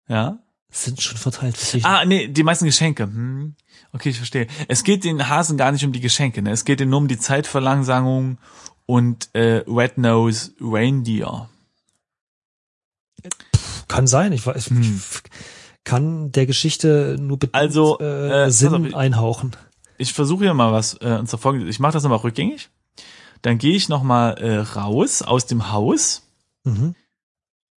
[0.08, 0.40] Ja.
[0.78, 1.56] Sind schon verteilt.
[1.84, 3.04] Ah, nee, die meisten Geschenke.
[3.04, 3.56] Hm.
[3.94, 4.48] Okay, ich verstehe.
[4.68, 6.52] Es geht den Hasen gar nicht um die Geschenke, ne?
[6.52, 8.40] Es geht ihnen nur um die Zeitverlangsamung
[8.86, 11.50] und äh, Red Nose Reindeer.
[13.88, 14.70] Kann sein, ich weiß.
[14.70, 15.02] Hm.
[15.86, 19.56] Kann der Geschichte nur bedingt Also, äh, äh, Sinn ich- einhauchen.
[19.98, 21.70] Ich versuche hier mal was, äh, und zwar folgendes.
[21.74, 22.70] Ich mache das nochmal rückgängig.
[23.44, 26.24] Dann gehe ich nochmal äh, raus aus dem Haus.
[26.66, 26.96] Mhm.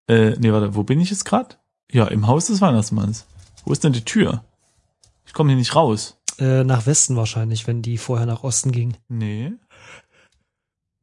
[0.08, 1.54] Äh, nee, warte, wo bin ich jetzt gerade?
[1.90, 3.26] Ja, im Haus des Weihnachtsmanns.
[3.64, 4.44] Wo ist denn die Tür?
[5.26, 6.18] Ich komme hier nicht raus.
[6.38, 8.96] Äh, nach Westen wahrscheinlich, wenn die vorher nach Osten ging.
[9.08, 9.52] Nee.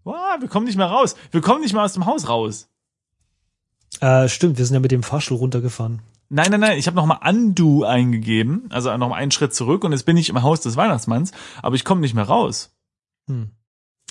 [0.04, 1.15] Wow, wir kommen nicht mehr raus.
[1.32, 2.69] Wir kommen nicht mehr aus dem Haus raus.
[4.00, 6.02] Äh, stimmt, wir sind ja mit dem Fahrstuhl runtergefahren.
[6.30, 9.91] Nein, nein, nein, ich habe nochmal Undo eingegeben, also noch mal einen Schritt zurück und
[9.91, 12.76] jetzt bin ich im Haus des Weihnachtsmanns, aber ich komme nicht mehr raus.
[13.28, 13.52] Hm.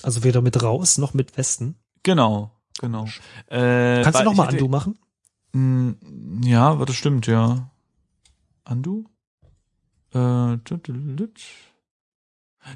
[0.01, 1.75] Also weder mit raus noch mit Westen.
[2.03, 3.05] Genau, genau.
[3.47, 4.97] Äh, Kannst du nochmal Undo machen?
[5.55, 7.69] Mm, Ja, aber das stimmt, ja.
[8.69, 9.05] Undo?
[10.13, 10.57] Äh,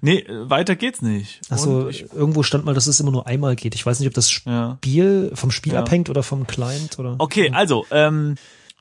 [0.02, 1.42] nee, äh, weiter geht's nicht.
[1.50, 3.76] Achso, irgendwo stand mal, dass es immer nur einmal geht.
[3.76, 4.76] Ich weiß nicht, ob das ja.
[4.78, 5.80] Spiel vom Spiel Ja.
[5.80, 7.16] abhängt oder vom Client oder.
[7.18, 8.36] Okay, also, ähm,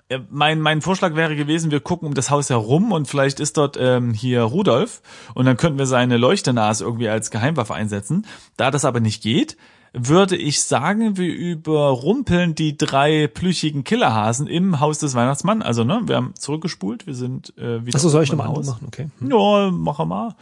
[0.09, 3.57] äh, mein, mein Vorschlag wäre gewesen, wir gucken um das Haus herum und vielleicht ist
[3.57, 5.03] dort ähm, hier Rudolf
[5.35, 8.27] und dann könnten wir seine Leuchternase irgendwie als Geheimwaffe einsetzen.
[8.57, 9.57] Da das aber nicht geht,
[9.93, 15.65] würde ich sagen, wir überrumpeln die drei plüschigen Killerhasen im Haus des Weihnachtsmanns.
[15.65, 18.87] Also, ne, wir haben zurückgespult, wir sind äh, wieder Achso, soll ich nochmal machen?
[18.87, 19.09] Okay.
[19.19, 19.31] Hm.
[19.31, 20.35] Ja, mach mal.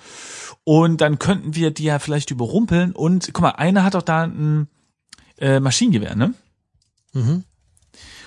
[0.64, 4.24] Und dann könnten wir die ja vielleicht überrumpeln und guck mal, einer hat doch da
[4.24, 4.68] ein
[5.38, 6.32] Äh, Maschinengewehr, ne?
[7.12, 7.44] Mhm.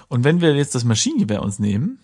[0.10, 1.98] Und wenn wir jetzt das Maschinengewehr uns nehmen,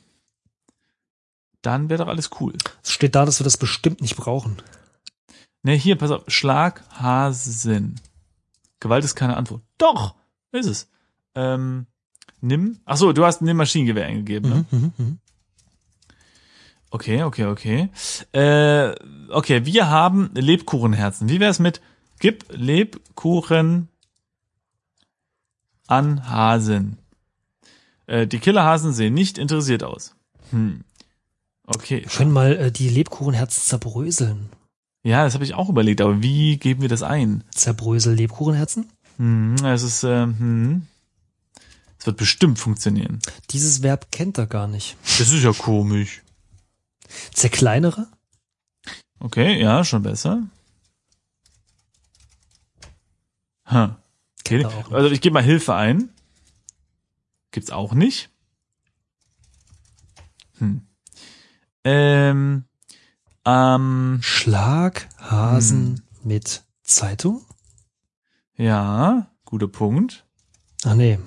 [1.61, 2.53] dann wäre doch alles cool.
[2.83, 4.57] Es steht da, dass wir das bestimmt nicht brauchen.
[5.61, 8.01] Ne, hier, pass auf, Schlaghasen.
[8.79, 9.61] Gewalt ist keine Antwort.
[9.77, 10.15] Doch,
[10.51, 10.89] ist es.
[11.35, 11.87] Ähm,
[12.41, 14.65] nimm, ach so, du hast nimm Maschinengewehr eingegeben, ne?
[14.71, 15.19] Mhm, mhm, mhm.
[16.91, 17.89] Okay, okay, okay.
[18.31, 18.95] Äh,
[19.29, 21.27] okay, wir haben Lebkuchenherzen.
[21.27, 21.81] Wie wär's mit
[22.19, 23.89] gib Lebkuchen
[25.87, 26.97] an Hasen?
[28.07, 30.15] Äh, die Killerhasen sehen nicht interessiert aus.
[30.51, 30.85] Hm.
[31.65, 32.03] Okay.
[32.03, 34.49] Wir können mal äh, die Lebkuchenherzen zerbröseln.
[35.05, 37.43] Ja, das habe ich auch überlegt, aber wie geben wir das ein?
[37.51, 38.89] Zerbrösel Lebkuchenherzen?
[39.17, 40.87] Hm, es ist, äh, hm.
[41.99, 43.19] Es wird bestimmt funktionieren.
[43.51, 44.97] Dieses Verb kennt er gar nicht.
[45.03, 46.23] Das ist ja komisch.
[47.31, 48.07] Zerkleinere?
[49.19, 50.41] Okay, ja, schon besser.
[53.69, 53.89] Huh.
[54.39, 54.65] Okay.
[54.89, 56.09] Also ich gebe mal Hilfe ein.
[57.51, 58.31] Gibt's auch nicht.
[60.57, 60.81] Hm.
[61.83, 62.63] Ähm,
[63.45, 66.29] ähm, Schlaghasen Hm.
[66.29, 67.41] mit Zeitung?
[68.57, 70.25] ja, guter Punkt.
[70.85, 71.19] Ach nee.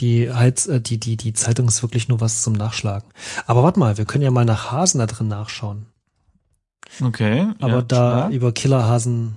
[0.00, 3.08] Die, Heiz, äh, die, die, die Zeitung ist wirklich nur was zum Nachschlagen.
[3.46, 5.86] Aber warte mal, wir können ja mal nach Hasen da drin nachschauen.
[7.02, 7.48] Okay.
[7.60, 8.32] Aber ja, da stark.
[8.32, 9.36] über Killerhasen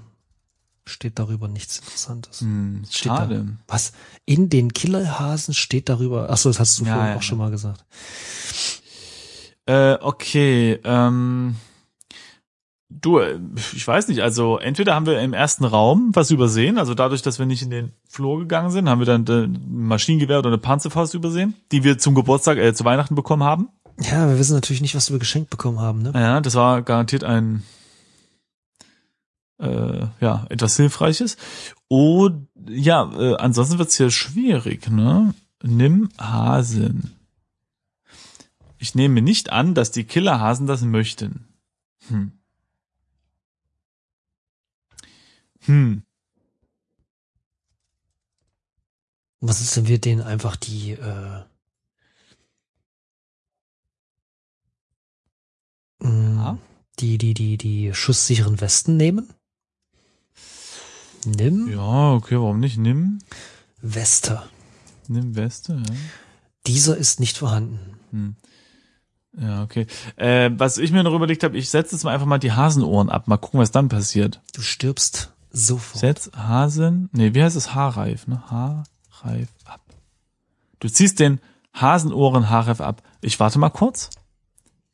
[0.85, 2.39] steht darüber nichts Interessantes.
[2.41, 3.17] Hm, Steht da.
[3.17, 3.57] schade.
[3.67, 3.91] Was?
[4.25, 6.29] In den Killerhasen steht darüber.
[6.29, 7.83] Ach so, das hast du Ja, vorhin ja, auch schon mal gesagt.
[9.65, 11.55] Äh, okay, ähm,
[13.01, 13.39] du, äh,
[13.73, 17.39] ich weiß nicht, also entweder haben wir im ersten Raum was übersehen, also dadurch, dass
[17.39, 20.57] wir nicht in den Flur gegangen sind, haben wir dann äh, ein Maschinengewehr oder eine
[20.57, 23.69] Panzerfaust übersehen, die wir zum Geburtstag, äh, zu Weihnachten bekommen haben.
[23.99, 26.11] Ja, wir wissen natürlich nicht, was wir geschenkt bekommen haben, ne?
[26.15, 27.63] Ja, das war garantiert ein,
[29.59, 31.37] äh, ja, etwas Hilfreiches.
[31.87, 35.33] Und ja, äh, ansonsten wird's hier schwierig, ne?
[35.61, 37.13] Nimm Hasen.
[38.79, 41.47] Ich nehme nicht an, dass die Killerhasen das möchten.
[42.09, 42.33] Hm.
[45.65, 46.03] Hm.
[49.41, 51.43] Was ist, wenn wir denen einfach die, äh,
[55.99, 56.57] mh, Ja.
[56.99, 59.33] die, die, die, die schusssicheren Westen nehmen?
[61.25, 62.77] Nimm Ja, okay, warum nicht?
[62.77, 63.19] Nimm,
[63.81, 64.43] Weste.
[65.07, 65.93] nimm Weste, ja.
[66.67, 67.79] Dieser ist nicht vorhanden.
[68.11, 68.35] Hm.
[69.37, 69.87] Ja, okay.
[70.15, 73.09] Äh, was ich mir noch überlegt habe, ich setze jetzt mal einfach mal die Hasenohren
[73.09, 74.41] ab, mal gucken, was dann passiert.
[74.53, 75.99] Du stirbst sofort.
[75.99, 77.73] Setz Hasen, nee, wie heißt es?
[77.73, 78.43] Haarreif, ne?
[78.49, 79.81] Haarreif ab.
[80.79, 81.39] Du ziehst den
[81.73, 83.01] Hasenohren Haarreif ab.
[83.21, 84.09] Ich warte mal kurz.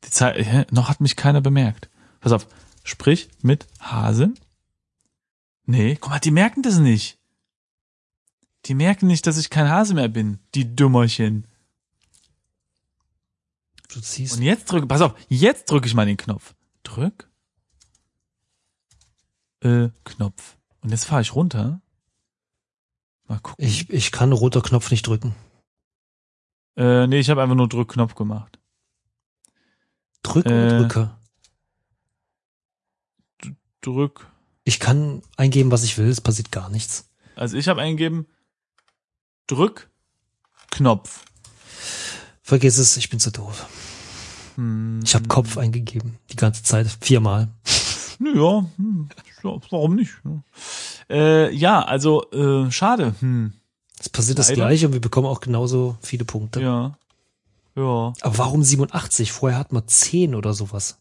[0.04, 0.66] Die Zeit, hä?
[0.70, 1.90] noch hat mich keiner bemerkt.
[2.20, 2.46] Pass auf,
[2.84, 4.38] sprich mit Hasen.
[5.66, 7.18] Nee, guck mal, die merken das nicht.
[8.66, 11.46] Die merken nicht, dass ich kein Hase mehr bin, die Dümmerchen.
[13.88, 14.36] Du ziehst.
[14.36, 16.54] Und jetzt drücke, pass auf, jetzt drücke ich mal den Knopf.
[16.82, 17.29] Drück.
[19.62, 20.56] Äh, Knopf.
[20.80, 21.80] Und jetzt fahre ich runter.
[23.28, 23.64] Mal gucken.
[23.64, 25.34] Ich, ich kann roter Knopf nicht drücken.
[26.76, 28.58] Äh, nee, ich habe einfach nur Drückknopf gemacht.
[30.22, 30.78] Drück und Äh.
[30.78, 31.10] drücke.
[33.80, 34.26] Drück.
[34.64, 37.08] Ich kann eingeben, was ich will, es passiert gar nichts.
[37.34, 38.26] Also ich habe eingegeben
[39.46, 39.90] Drück
[40.70, 41.24] Knopf.
[42.42, 43.66] Vergiss es, ich bin zu doof.
[44.56, 47.48] Hm, Ich habe Kopf eingegeben, die ganze Zeit, viermal.
[48.20, 49.08] Nö, ja, hm,
[49.42, 50.12] ja, warum nicht?
[51.10, 53.14] Äh, ja, also äh, schade.
[53.20, 53.52] Hm,
[53.98, 54.62] Es passiert das Leider.
[54.66, 56.60] gleiche und wir bekommen auch genauso viele Punkte.
[56.60, 56.96] ja.
[57.76, 59.30] Ja, Aber warum 87?
[59.30, 60.98] Vorher hat man 10 oder sowas.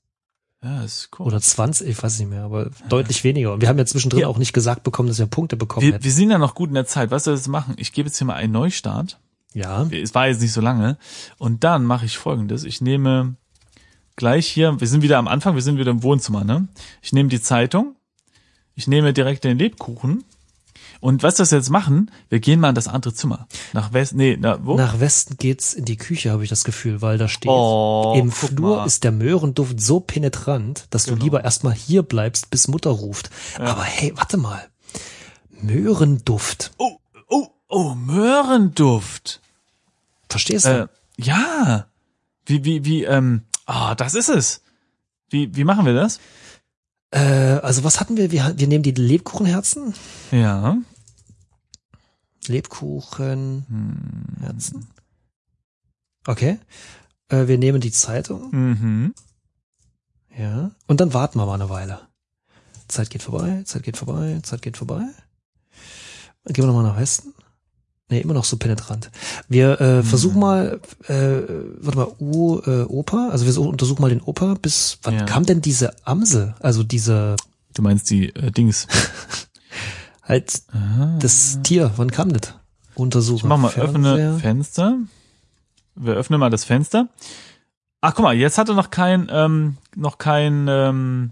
[0.64, 1.26] ja, ist cool.
[1.26, 3.54] Oder 20, ich weiß nicht mehr, aber deutlich weniger.
[3.54, 4.28] Und wir haben ja zwischendrin Ja.
[4.28, 6.04] auch nicht gesagt bekommen, dass wir Punkte bekommen wir, hätten.
[6.04, 7.10] wir sind ja noch gut in der Zeit.
[7.10, 7.74] Was soll ich jetzt machen?
[7.78, 9.20] Ich gebe jetzt hier mal einen Neustart.
[9.54, 10.98] Ja, Es war jetzt nicht so lange.
[11.40, 12.64] Und dann mache ich folgendes.
[12.64, 13.36] Ich nehme
[14.20, 16.68] gleich hier, wir sind wieder am Anfang, wir sind wieder im Wohnzimmer, ne?
[17.02, 17.96] Ich nehme die Zeitung,
[18.76, 20.26] ich nehme direkt den Lebkuchen.
[21.00, 23.48] Und was das jetzt machen, wir gehen mal in das andere Zimmer.
[23.72, 24.76] Nach West, nee, na, wo?
[24.76, 28.30] nach Westen geht's in die Küche, habe ich das Gefühl, weil da steht, oh, im
[28.34, 28.86] Flur mal.
[28.86, 31.24] ist der Möhrenduft so penetrant, dass du Genau.
[31.24, 33.30] lieber erstmal hier bleibst, bis Mutter ruft.
[33.58, 34.68] Aber hey, warte mal.
[35.62, 36.72] Möhrenduft.
[36.78, 36.98] Oh,
[37.30, 39.40] oh, oh, Möhrenduft.
[40.28, 40.70] Verstehst du?
[40.70, 40.88] Äh,
[41.24, 41.88] ja.
[42.46, 44.62] Wie, wie, wie, ähm, ah, das ist es.
[45.30, 46.20] Wie, wie machen wir das?
[47.12, 48.32] Äh, also was hatten wir?
[48.32, 48.54] wir?
[48.58, 49.94] Wir nehmen die Lebkuchenherzen.
[50.32, 50.78] Ja.
[52.48, 54.88] Lebkuchenherzen.
[56.26, 56.60] Okay.
[57.30, 58.52] Äh, wir nehmen die Zeitung.
[58.52, 59.16] Mhm.
[60.38, 60.72] Ja.
[60.88, 62.02] Und dann warten wir mal eine Weile.
[62.88, 65.04] Zeit geht vorbei, Zeit geht vorbei, Zeit geht vorbei.
[66.44, 67.36] Dann gehen wir nochmal nach Westen.
[68.10, 69.12] Nee, immer noch so penetrant.
[69.48, 71.14] Wir äh, versuchen mal, äh,
[71.80, 75.26] warte mal, U, äh, Opa, also wir untersuchen mal den Opa, bis wann Ja.
[75.26, 76.56] kam denn diese Amsel?
[76.60, 77.36] Also diese
[77.76, 78.88] Du meinst die äh, Dings.
[80.24, 80.64] halt
[81.20, 82.56] das Tier, wann kam das?
[82.96, 83.38] Untersuchen.
[83.38, 84.40] Ich mach mal, öffne Fernseher.
[84.40, 84.98] Fenster.
[85.96, 87.08] Wir öffnen mal das Fenster.
[88.02, 91.32] Ach, guck mal, jetzt hat er noch kein, ähm, noch kein, ähm,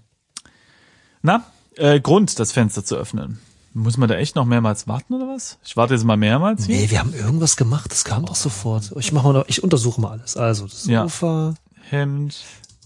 [1.22, 1.44] na,
[1.76, 3.40] äh, Grund, das Fenster zu öffnen.
[3.80, 5.60] Muss man da echt noch mehrmals warten oder was?
[5.64, 6.78] Ich warte jetzt mal mehrmals hier.
[6.78, 8.92] Nee, wir haben irgendwas gemacht, das kam doch sofort.
[8.98, 10.36] Ich mach mal, noch, ich untersuche mal alles.
[10.36, 11.04] Also das Ja.
[11.04, 11.54] Sofa.
[11.90, 12.44] Hemd.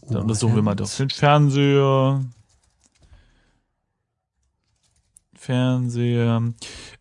[0.07, 0.81] Dann Oh, untersuchen wir mal Hemd.
[0.81, 2.21] doch den Fernseher.
[5.33, 6.53] Fernseher.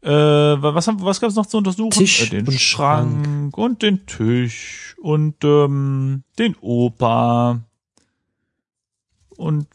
[0.02, 1.90] Äh, wa- was, haben, was gab's noch zu untersuchen?
[1.90, 7.60] Tisch äh, den und Schrank und den Tisch und ähm, den Opa.
[9.36, 9.66] Und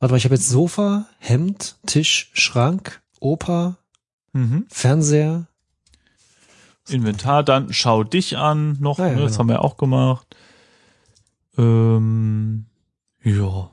[0.00, 3.76] Warte mal, ich habe jetzt Sofa, Hemd, Tisch, Schrank, Opa,
[4.32, 4.66] mhm.
[4.68, 5.46] Fernseher.
[6.88, 9.38] Inventar, dann schau dich an noch, Ah, ja, ne, das genau.
[9.40, 10.26] haben wir auch gemacht.
[11.56, 12.66] Ähm,
[13.22, 13.70] ja.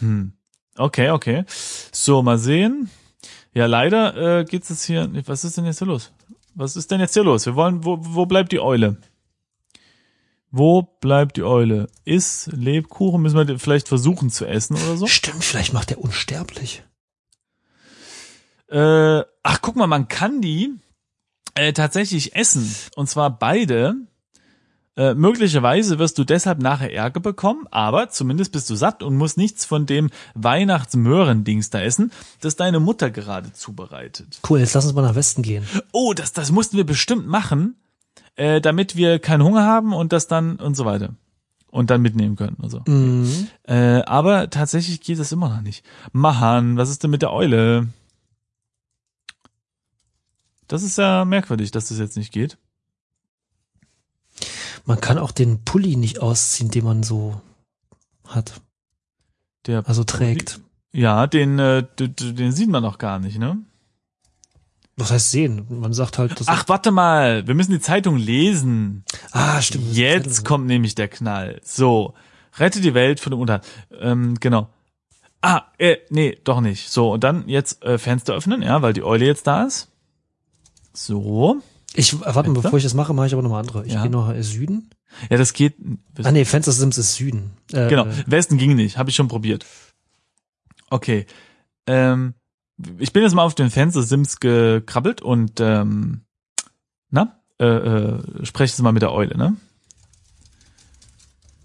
[0.00, 0.32] Hm.
[0.76, 1.44] Okay, okay.
[1.92, 2.90] So, mal sehen.
[3.52, 5.10] Ja, leider äh, geht's jetzt hier.
[5.26, 6.12] Was ist denn jetzt hier los?
[6.54, 7.46] Was ist denn jetzt hier los?
[7.46, 8.96] Wir wollen, wo, wo bleibt die Eule?
[10.50, 11.88] Wo bleibt die Eule?
[12.04, 13.22] Ist Lebkuchen?
[13.22, 15.06] Müssen wir vielleicht versuchen zu essen oder so?
[15.06, 16.82] Stimmt, vielleicht macht er unsterblich.
[18.70, 20.74] Äh, ach, guck mal, man kann die
[21.54, 22.74] äh, tatsächlich essen.
[22.94, 23.96] Und zwar beide.
[24.96, 29.38] Äh, möglicherweise wirst du deshalb nachher Ärger bekommen, aber zumindest bist du satt und musst
[29.38, 34.40] nichts von dem Weihnachtsmöhrendings da essen, das deine Mutter gerade zubereitet.
[34.48, 35.64] Cool, jetzt lass uns mal nach Westen gehen.
[35.92, 37.76] Oh, das, das mussten wir bestimmt machen,
[38.34, 41.14] äh, damit wir keinen Hunger haben und das dann und so weiter.
[41.70, 42.82] Und dann mitnehmen können und so.
[42.86, 43.46] Mhm.
[43.62, 45.84] Äh, aber tatsächlich geht das immer noch nicht.
[46.12, 47.86] Mahan, was ist denn mit der Eule?
[50.70, 52.56] Das ist ja merkwürdig, dass das jetzt nicht geht.
[54.84, 57.40] Man kann auch den Pulli nicht ausziehen, den man so
[58.26, 58.60] hat,
[59.66, 60.60] Der, also trägt.
[60.92, 63.58] ja, den, äh, den sieht man noch gar nicht, ne?
[64.96, 65.66] Was heißt sehen?
[65.80, 69.04] Man sagt halt, dass Ach, warte mal, wir müssen die Zeitung lesen.
[69.32, 69.92] ah, stimmt.
[69.92, 71.60] Jetzt kommt nämlich der Knall.
[71.64, 72.14] So,
[72.58, 73.66] rette die Welt von dem Unterhalt.
[73.98, 74.68] Ähm, genau.
[75.40, 76.90] Ah, äh, nee, doch nicht.
[76.90, 79.89] So, und dann jetzt äh, Fenster öffnen, ja, weil die Eule jetzt da ist.
[80.92, 81.60] So.
[81.94, 82.62] Ich äh, warte mal, Fenster?
[82.62, 83.84] bevor ich das mache, mache ich aber noch mal andere.
[83.86, 84.02] Ich Ja.
[84.02, 84.90] gehe noch Süden.
[85.28, 85.74] Ja, das geht.
[86.22, 87.50] Ah nee, Fenster Sims ist Süden.
[87.72, 89.66] Äh, Genau, äh, Westen ging nicht, habe ich schon probiert.
[90.88, 91.26] Okay.
[91.86, 92.34] Ähm,
[92.98, 96.22] ich bin jetzt mal auf den Fenster-Sims gekrabbelt und ähm,
[97.10, 99.56] na, äh, äh, spreche jetzt mal mit der Eule, ne?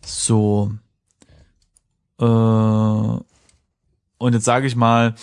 [0.03, 0.73] So.
[2.19, 3.23] Äh, und
[4.33, 5.15] jetzt sage ich mal,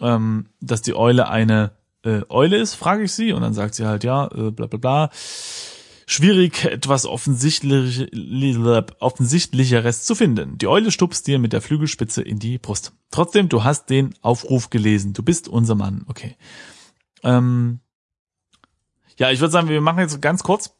[0.00, 1.72] ähm, dass die Eule eine
[2.04, 4.78] äh, Eule ist, frage ich sie, und dann sagt sie halt, ja, äh, bla bla
[4.78, 5.10] bla.
[6.06, 8.08] Schwierig, etwas offensichtlich,
[8.98, 10.56] offensichtlicheres zu finden.
[10.56, 12.92] Die Eule stupst dir mit der Flügelspitze in die Brust.
[13.10, 15.12] Trotzdem, du hast den Aufruf gelesen.
[15.12, 16.06] Du bist unser Mann.
[16.08, 16.36] Okay.
[17.22, 17.80] Ähm,
[19.18, 20.70] ja, ich würde sagen, wir machen jetzt ganz kurz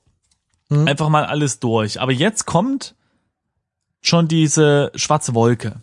[0.70, 0.88] hm?
[0.88, 2.00] einfach mal alles durch.
[2.00, 2.94] Aber jetzt kommt
[4.00, 5.82] schon diese schwarze Wolke.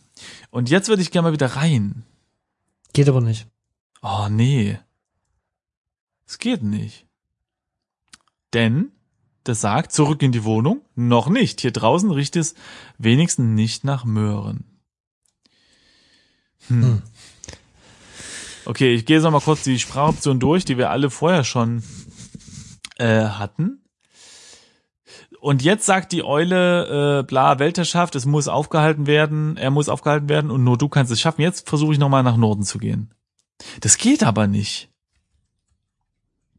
[0.50, 2.04] Und jetzt würde ich gerne mal wieder rein.
[2.94, 3.48] Geht aber nicht.
[4.02, 4.80] Oh nee.
[6.28, 7.06] Es geht nicht.
[8.54, 8.92] Denn
[9.44, 11.62] das sagt, zurück in die Wohnung, noch nicht.
[11.62, 12.56] Hier draußen riecht es
[12.98, 14.82] wenigstens nicht nach Möhren.
[16.68, 16.84] Hm.
[16.84, 17.02] Hm.
[18.66, 21.84] Okay, ich gehe jetzt noch mal kurz die Sprachoption durch, die wir alle vorher schon
[22.98, 23.84] äh, hatten.
[25.40, 30.28] Und jetzt sagt die Eule, äh, bla, Weltherrschaft, es muss aufgehalten werden, er muss aufgehalten
[30.28, 31.42] werden und nur du kannst es schaffen.
[31.42, 33.14] Jetzt versuche ich nochmal nach Norden zu gehen.
[33.82, 34.90] Das geht aber nicht.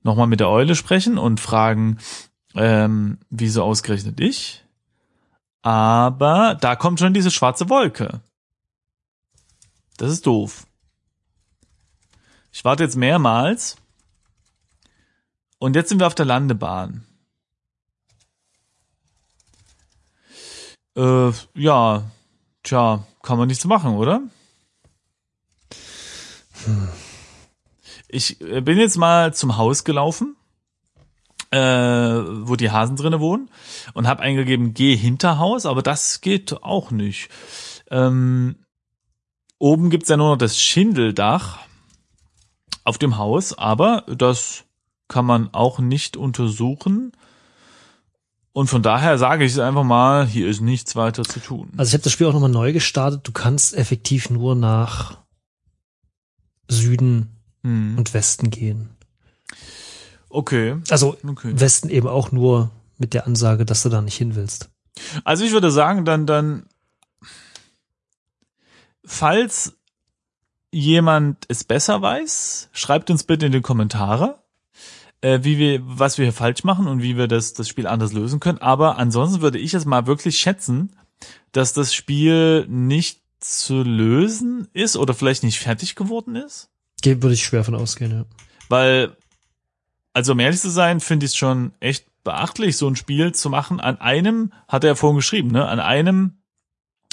[0.06, 1.98] Nochmal mit der Eule sprechen und fragen,
[2.54, 4.64] ähm, wieso ausgerechnet ich?
[5.62, 8.20] Aber da kommt schon diese schwarze Wolke.
[9.96, 10.64] Das ist doof.
[12.52, 13.78] Ich warte jetzt mehrmals.
[15.59, 17.04] Und jetzt sind wir auf der Landebahn.
[20.96, 22.04] Äh, ja,
[22.62, 24.20] tja, kann man nichts machen, oder?
[28.16, 30.36] Ich äh, bin jetzt mal zum Haus gelaufen,
[31.50, 33.50] äh, wo die Hasen drinne wohnen
[33.92, 37.28] und habe eingegeben, geh Hinterhaus, aber das geht auch nicht.
[37.90, 38.56] Ähm,
[39.58, 41.58] oben gibt's ja nur noch das Schindeldach
[42.84, 44.64] auf dem Haus, aber das
[45.08, 47.12] kann man auch nicht untersuchen.
[48.54, 51.70] Und von daher sage ich es einfach mal, hier ist nichts weiter zu tun.
[51.76, 53.28] Also ich habe das Spiel auch nochmal neu gestartet.
[53.28, 55.18] Du kannst effektiv nur nach
[56.66, 57.36] Süden
[57.66, 57.98] Hm.
[57.98, 58.90] und Westen gehen.
[60.28, 60.76] Okay.
[60.88, 61.58] Also Okay.
[61.58, 64.70] Westen eben auch nur mit der Ansage, dass du da nicht hin willst.
[65.24, 66.66] Also ich würde sagen, dann, dann,
[69.04, 69.74] falls
[70.70, 74.38] jemand es besser weiß, schreibt uns bitte in die Kommentare,
[75.20, 78.12] äh, wie wir, was wir hier falsch machen und wie wir das, das Spiel anders
[78.12, 78.58] lösen können.
[78.58, 80.96] Aber ansonsten würde ich es mal wirklich schätzen,
[81.50, 86.70] dass das Spiel nicht zu lösen ist oder vielleicht nicht fertig geworden ist.
[87.05, 88.24] Würde ich schwer von ausgehen, ja.
[88.68, 89.16] Weil,
[90.12, 93.49] also um ehrlich zu sein, finde ich es schon echt beachtlich, so ein Spiel zu
[93.49, 96.38] machen an einem, hat er ja vorhin geschrieben, ne, an einem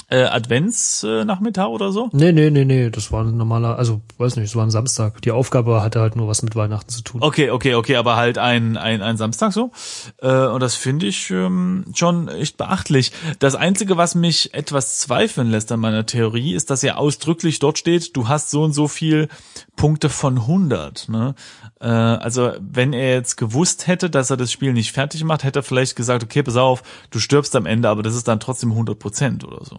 [0.08, 2.08] äh, Adventsnachmittag oder so.
[2.12, 5.22] Nee, nee, nee, nee, das war ein normaler, also weiß nicht, es war ein Samstag.
[5.22, 7.22] Die Aufgabe hatte halt nur was mit Weihnachten zu tun.
[7.22, 9.72] Okay, okay, okay, aber halt ein, ein, ein Samstag so.
[10.20, 13.12] Äh, und das finde ich ähm, schon echt beachtlich.
[13.38, 17.78] Das Einzige, was mich etwas zweifeln lässt an meiner Theorie, ist, dass ja ausdrücklich dort
[17.78, 19.28] steht, du hast so und so viel
[19.76, 21.08] Punkte von 100.
[21.08, 21.34] Ne?
[21.80, 25.60] Äh, also wenn er jetzt gewusst hätte, dass er das Spiel nicht fertig macht, hätte
[25.60, 28.70] er vielleicht gesagt, okay, pass auf, du stirbst am Ende, aber das ist dann trotzdem
[28.70, 29.78] 100 Prozent oder so.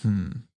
[0.00, 0.48] Hm.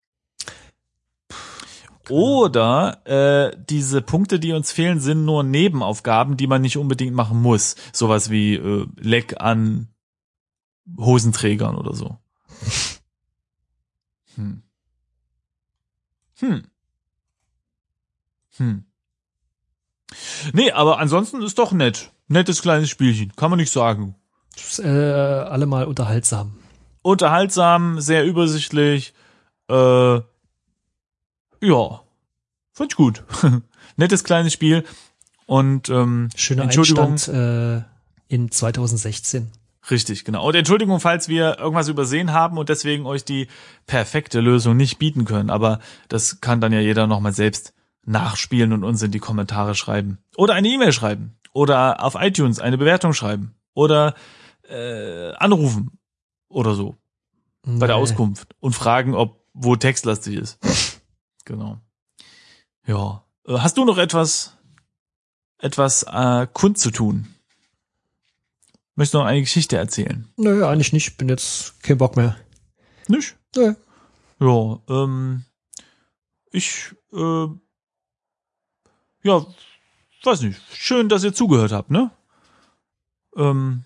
[2.10, 7.42] Oder äh, diese Punkte, die uns fehlen, sind nur Nebenaufgaben, die man nicht unbedingt machen
[7.42, 7.76] muss.
[7.92, 9.90] Sowas wie äh, Leck an
[10.98, 12.18] Hosenträgern oder so.
[14.36, 14.64] Hm.
[16.40, 16.64] Hm.
[18.58, 18.84] Hm.
[20.52, 22.12] Nee, aber ansonsten ist doch nett.
[22.28, 24.16] Nettes kleines Spielchen, kann man nicht sagen.
[24.56, 26.58] Ist, äh, allemal unterhaltsam.
[27.02, 29.14] Unterhaltsam, sehr übersichtlich.
[29.70, 30.22] Äh,
[31.62, 32.02] ja,
[32.74, 33.24] fand ich gut.
[33.98, 34.84] Nettes kleines Spiel.
[35.46, 37.14] Und ähm, Schöner Entschuldigung.
[37.14, 37.84] Einstand
[38.28, 39.52] äh, in 2016.
[39.92, 40.48] Richtig, genau.
[40.48, 43.48] Und Entschuldigung, falls wir irgendwas übersehen haben und deswegen euch die
[43.86, 45.52] perfekte Lösung nicht bieten können.
[45.52, 50.18] Aber das kann dann ja jeder nochmal selbst nachspielen und uns in die Kommentare schreiben.
[50.38, 51.38] Oder eine E-Mail schreiben.
[51.54, 53.54] Oder auf iTunes eine Bewertung schreiben.
[53.76, 54.16] Oder
[54.68, 55.92] äh, anrufen.
[56.50, 56.96] Oder so.
[57.64, 58.02] Bei der Nee.
[58.02, 58.56] Auskunft.
[58.60, 60.60] Und fragen, ob wo textlastig ist.
[61.46, 61.80] genau.
[62.86, 63.26] Ja.
[63.48, 64.58] Äh, Hast du noch etwas,
[65.58, 67.28] etwas äh, kundzutun?
[68.96, 70.28] Möchtest du noch eine Geschichte erzählen?
[70.38, 71.18] Nö, eigentlich nicht.
[71.18, 72.38] Bin jetzt kein Bock mehr.
[73.08, 73.36] Nicht?
[73.56, 73.74] Nö.
[74.40, 75.46] Ja, ähm,
[76.52, 77.48] ich, äh,
[79.24, 79.46] ja,
[80.24, 80.62] weiß nicht.
[80.74, 82.12] Schön, dass ihr zugehört habt, ne?
[83.36, 83.86] Ähm,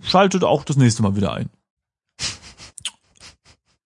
[0.00, 1.50] schaltet auch das nächste Mal wieder ein.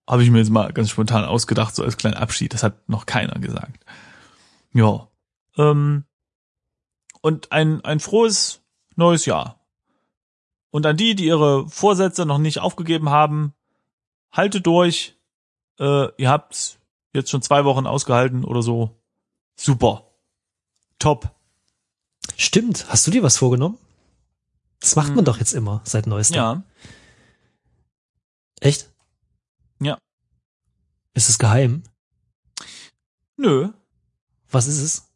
[0.09, 2.54] Habe ich mir jetzt mal ganz spontan ausgedacht, so als kleinen Abschied.
[2.54, 3.84] Das hat noch keiner gesagt.
[4.72, 5.06] Ja.
[5.59, 6.04] Ähm,
[7.20, 8.62] und ein, ein frohes
[8.96, 9.61] neues Jahr.
[10.70, 13.52] Und an die, die ihre Vorsätze noch nicht aufgegeben haben,
[14.32, 15.16] haltet durch.
[15.78, 16.78] Äh, ihr habt
[17.12, 18.98] jetzt schon zwei Wochen ausgehalten oder so.
[19.56, 20.04] Super.
[20.98, 21.34] Top.
[22.36, 22.86] Stimmt.
[22.88, 23.76] Hast du dir was vorgenommen?
[24.80, 25.24] Das macht man Hm.
[25.26, 26.36] doch jetzt immer seit neuestem.
[26.36, 26.62] Ja.
[28.61, 28.88] Echt?
[29.81, 29.99] Ja.
[31.14, 31.83] Ist es geheim?
[33.37, 33.70] Nö.
[34.51, 35.09] Was ist es?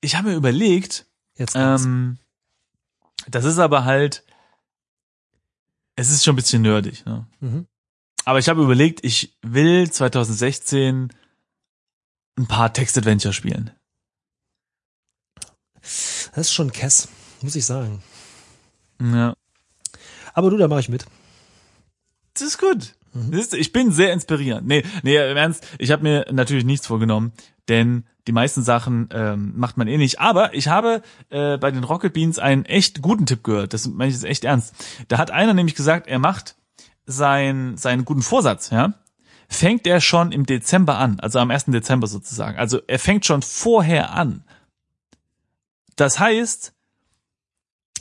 [0.00, 1.06] Ich habe mir überlegt,
[1.36, 1.84] Jetzt kommt's.
[1.84, 2.18] ähm,
[3.28, 4.24] das ist aber halt,
[5.96, 7.26] es ist schon ein bisschen nerdig, ne?
[7.40, 7.66] mhm.
[8.24, 11.12] Aber ich habe überlegt, ich will 2016
[12.38, 13.70] ein paar Text-Adventure spielen.
[15.80, 17.08] Das ist schon Kess,
[17.40, 18.02] muss ich sagen.
[19.00, 19.34] Ja.
[20.34, 21.04] Aber du, da mache ich mit.
[22.34, 22.94] Das ist gut.
[23.12, 23.32] Mhm.
[23.32, 24.66] Siehst du, ich bin sehr inspirierend.
[24.66, 27.32] Nee, nee, im Ernst, ich habe mir natürlich nichts vorgenommen,
[27.68, 30.20] denn die meisten Sachen ähm, macht man eh nicht.
[30.20, 33.74] Aber ich habe äh, bei den Rocket Beans einen echt guten Tipp gehört.
[33.74, 34.74] Das meine ich jetzt echt ernst.
[35.08, 36.56] Da hat einer nämlich gesagt, er macht
[37.06, 38.94] sein, seinen guten Vorsatz, ja,
[39.48, 41.66] fängt er schon im Dezember an, also am 1.
[41.66, 42.58] Dezember sozusagen.
[42.58, 44.44] Also er fängt schon vorher an.
[45.96, 46.72] Das heißt,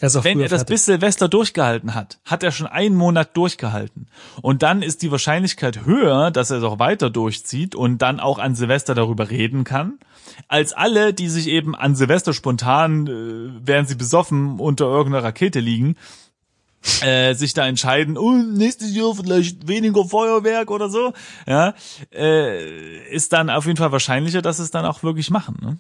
[0.02, 0.74] Auch wenn er das fertig.
[0.74, 4.08] bis Silvester durchgehalten hat, hat er schon einen Monat durchgehalten.
[4.42, 8.40] Und dann ist die Wahrscheinlichkeit höher, dass er es auch weiter durchzieht und dann auch
[8.40, 10.00] an Silvester darüber reden kann,
[10.48, 15.60] als alle, die sich eben an Silvester spontan, äh, während sie besoffen unter irgendeiner Rakete
[15.60, 15.96] liegen,
[17.02, 21.14] äh, sich da entscheiden, oh, nächstes Jahr vielleicht weniger Feuerwerk oder so,
[21.46, 21.76] ja,
[22.12, 25.58] äh, ist dann auf jeden Fall wahrscheinlicher, dass es dann auch wirklich machen.
[25.62, 25.78] Ne?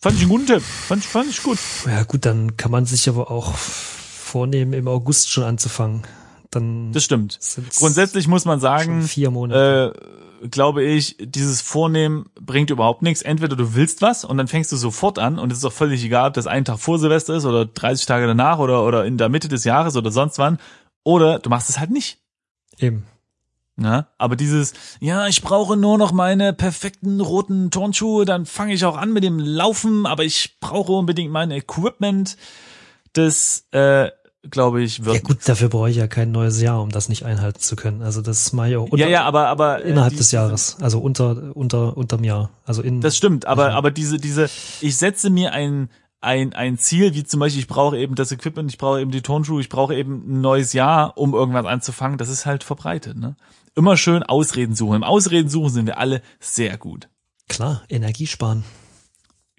[0.00, 0.62] Fand ich einen guten Tipp.
[0.62, 1.58] Fand, ich- fand ich gut.
[1.86, 6.02] Ja gut, dann kann man sich aber auch vornehmen, im August schon anzufangen.
[6.50, 7.38] Dann Das stimmt.
[7.76, 9.94] Grundsätzlich muss man sagen, vier Monate.
[10.42, 13.22] äh, glaube ich, dieses Vornehmen bringt überhaupt nichts.
[13.22, 16.04] Entweder du willst was und dann fängst du sofort an und es ist auch völlig
[16.04, 19.16] egal, ob das ein Tag vor Silvester ist oder 30 Tage danach oder, oder in
[19.18, 20.58] der Mitte des Jahres oder sonst wann.
[21.04, 22.18] Oder du machst es halt nicht.
[22.78, 23.06] Eben.
[23.76, 24.06] Ne?
[24.16, 28.96] Aber dieses, ja, ich brauche nur noch meine perfekten roten Turnschuhe, dann fange ich auch
[28.96, 32.38] an mit dem Laufen, aber ich brauche unbedingt mein Equipment.
[33.12, 34.10] Das, äh,
[34.50, 35.16] glaube ich, wird.
[35.16, 38.02] Ja gut, dafür brauche ich ja kein neues Jahr, um das nicht einhalten zu können.
[38.02, 40.76] Also das mache ich auch unter, ja, ja, aber, aber äh, innerhalb die, des Jahres,
[40.80, 43.00] also unter unter unterm Jahr, also in.
[43.00, 44.48] Das stimmt, aber aber diese diese,
[44.80, 45.90] ich setze mir ein
[46.20, 49.22] ein, ein Ziel, wie zum Beispiel, ich brauche eben das Equipment, ich brauche eben die
[49.22, 53.16] Turnschuhe, ich brauche eben ein neues Jahr, um irgendwas anzufangen, das ist halt verbreitet.
[53.16, 53.36] Ne?
[53.74, 54.96] Immer schön Ausreden suchen.
[54.96, 57.08] Im Ausreden suchen sind wir alle sehr gut.
[57.48, 58.64] Klar, Energie sparen.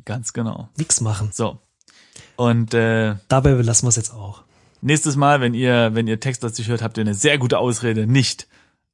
[0.04, 0.70] Ganz genau.
[0.78, 1.30] Nix machen.
[1.32, 1.60] So.
[2.36, 4.44] Und äh, Dabei belassen wir es jetzt auch.
[4.82, 8.08] nächstes Mal, wenn ihr, wenn ihr Text dazu hört, habt ihr eine sehr gute Ausrede,
[8.08, 8.48] nicht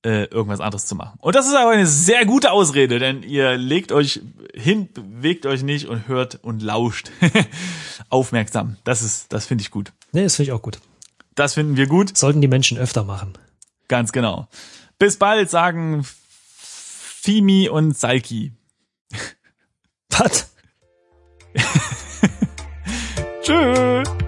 [0.04, 1.18] äh, irgendwas anderes zu machen.
[1.22, 4.22] Und das ist aber eine sehr gute Ausrede, denn ihr legt euch
[4.54, 7.12] hin, bewegt euch nicht und hört und lauscht
[8.10, 8.78] aufmerksam.
[8.84, 9.94] Das ist, das finde ich gut.
[10.12, 10.80] Nee, das finde ich auch gut.
[11.36, 12.16] Das finden wir gut.
[12.18, 13.34] Sollten die Menschen öfter machen.
[13.88, 14.48] Ganz genau.
[15.00, 18.52] Bis bald, sagen Fimi und Salki.
[20.10, 20.54] Was?
[23.42, 24.23] Tschüss.